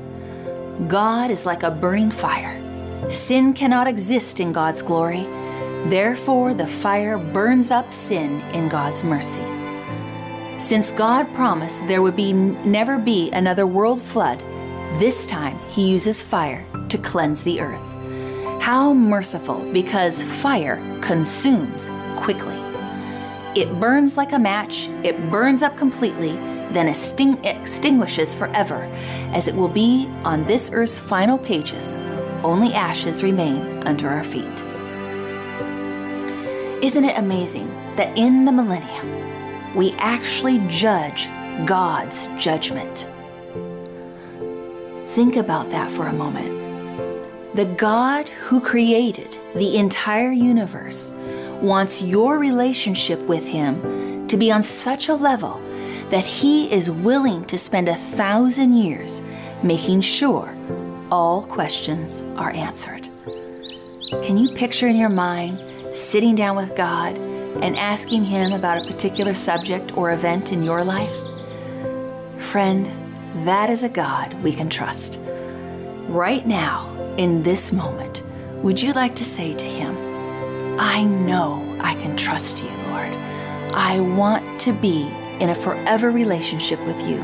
[0.88, 2.62] God is like a burning fire.
[3.08, 5.22] Sin cannot exist in God's glory.
[5.86, 9.44] Therefore, the fire burns up sin in God's mercy.
[10.58, 14.40] Since God promised there would be never be another world flood,
[14.98, 17.92] this time he uses fire to cleanse the earth.
[18.60, 22.56] How merciful because fire consumes quickly.
[23.54, 26.32] It burns like a match, it burns up completely,
[26.72, 28.82] then extinguishes forever,
[29.32, 31.96] as it will be on this earth's final pages.
[32.44, 34.64] Only ashes remain under our feet.
[36.82, 41.28] Isn't it amazing that in the millennium, we actually judge
[41.64, 43.08] God's judgment?
[45.08, 47.56] Think about that for a moment.
[47.56, 51.12] The God who created the entire universe
[51.62, 55.60] wants your relationship with Him to be on such a level
[56.10, 59.22] that He is willing to spend a thousand years
[59.62, 60.54] making sure
[61.10, 63.08] all questions are answered.
[64.24, 65.60] Can you picture in your mind
[65.94, 70.84] sitting down with God and asking Him about a particular subject or event in your
[70.84, 71.14] life?
[72.38, 72.86] Friend,
[73.46, 75.20] that is a God we can trust.
[76.08, 78.22] Right now, in this moment,
[78.62, 79.96] would you like to say to Him,
[80.78, 83.12] I know I can trust you, Lord.
[83.72, 85.08] I want to be
[85.40, 87.18] in a forever relationship with you.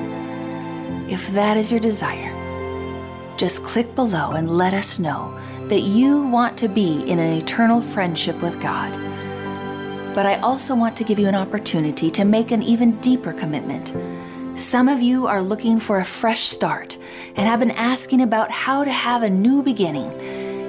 [1.08, 2.32] If that is your desire,
[3.36, 7.80] just click below and let us know that you want to be in an eternal
[7.80, 8.92] friendship with God.
[10.14, 13.94] But I also want to give you an opportunity to make an even deeper commitment.
[14.58, 16.98] Some of you are looking for a fresh start
[17.36, 20.10] and have been asking about how to have a new beginning,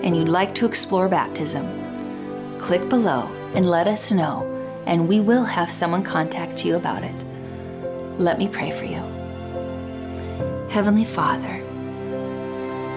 [0.03, 1.68] and you'd like to explore baptism.
[2.59, 4.45] Click below and let us know,
[4.86, 7.26] and we will have someone contact you about it.
[8.18, 9.03] Let me pray for you.
[10.70, 11.62] Heavenly Father,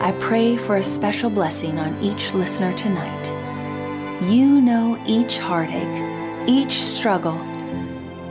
[0.06, 3.26] I pray for a special blessing on each listener tonight.
[4.30, 7.36] You know each heartache, each struggle.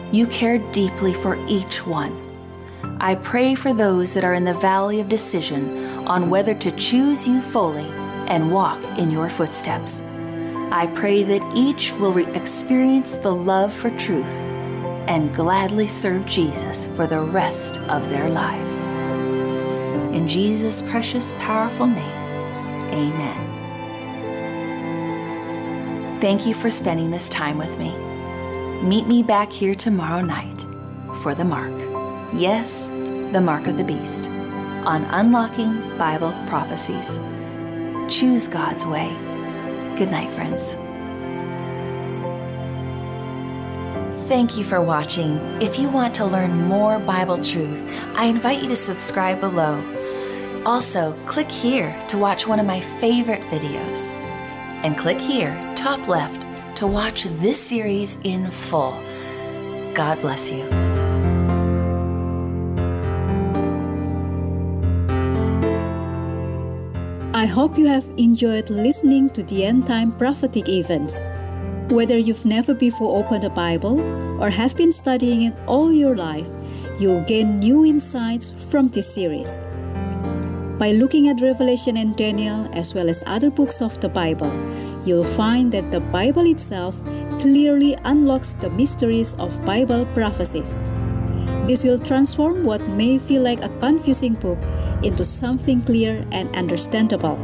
[0.10, 2.16] You care deeply for each one.
[3.02, 7.28] I pray for those that are in the valley of decision on whether to choose
[7.28, 7.90] you fully
[8.30, 10.00] and walk in your footsteps.
[10.72, 14.40] I pray that each will re- experience the love for truth
[15.10, 18.88] and gladly serve Jesus for the rest of their lives.
[20.16, 22.00] In Jesus' precious, powerful name,
[22.94, 23.56] amen.
[26.22, 27.94] Thank you for spending this time with me.
[28.82, 30.66] Meet me back here tomorrow night
[31.22, 31.74] for the mark.
[32.34, 34.28] Yes, the mark of the beast
[34.86, 37.20] on Unlocking Bible Prophecies.
[38.08, 39.14] Choose God's way.
[39.98, 40.78] Good night, friends.
[44.30, 45.38] Thank you for watching.
[45.62, 47.84] If you want to learn more Bible truth,
[48.16, 49.84] I invite you to subscribe below.
[50.66, 54.10] Also, click here to watch one of my favorite videos.
[54.84, 56.42] And click here, top left,
[56.78, 59.00] to watch this series in full.
[59.94, 60.64] God bless you.
[67.34, 71.22] I hope you have enjoyed listening to the end time prophetic events.
[71.90, 74.02] Whether you've never before opened a Bible
[74.42, 76.50] or have been studying it all your life,
[77.00, 79.64] you'll gain new insights from this series.
[80.78, 84.52] By looking at Revelation and Daniel, as well as other books of the Bible,
[85.06, 87.00] you'll find that the Bible itself
[87.40, 90.76] clearly unlocks the mysteries of Bible prophecies.
[91.66, 94.60] This will transform what may feel like a confusing book
[95.02, 97.40] into something clear and understandable.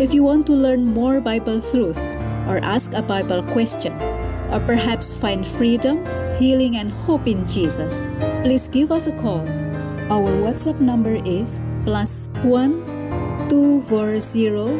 [0.00, 1.98] If you want to learn more Bible truth
[2.48, 3.92] or ask a Bible question,
[4.50, 6.00] or perhaps find freedom,
[6.38, 8.02] healing, and hope in Jesus,
[8.42, 9.46] please give us a call.
[10.08, 12.82] Our WhatsApp number is plus one
[13.48, 14.78] two four zero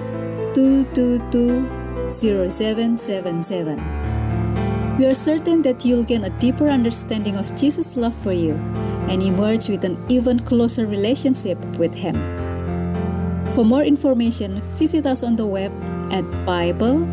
[0.54, 1.66] two two two
[2.10, 3.78] zero seven seven seven.
[4.98, 8.54] We are certain that you'll gain a deeper understanding of Jesus' love for you
[9.08, 12.14] and emerge with an even closer relationship with Him.
[13.52, 15.72] For more information, visit us on the web
[16.12, 17.08] at bible.awr.org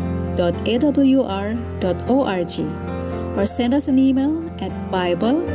[3.38, 5.48] or send us an email at bible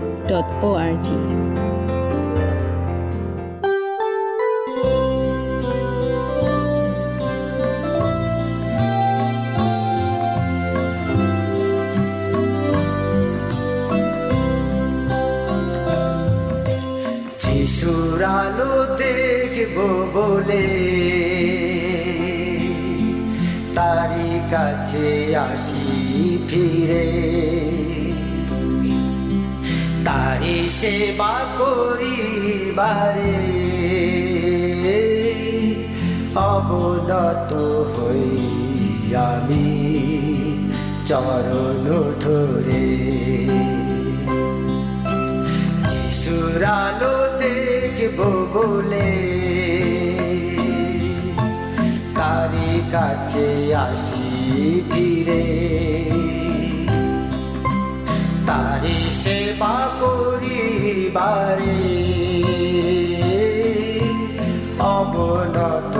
[19.62, 19.78] দেখব
[20.14, 20.66] বলে।
[23.74, 25.88] তারি কাছে আসি
[26.48, 27.06] ফিরে।
[30.04, 33.38] তারি সেবা করিবারে
[36.34, 37.52] অবনত
[37.92, 38.30] হই
[39.14, 39.68] আমি
[41.06, 41.84] চরণ
[42.20, 42.82] ধরে।
[46.82, 48.18] আলো দেখব
[48.54, 49.51] বলে
[52.94, 53.48] কাছে
[53.86, 54.26] আসি
[54.90, 55.44] ফিরে।
[58.48, 61.80] তারি সেবা করিবারে
[64.96, 65.96] অবনত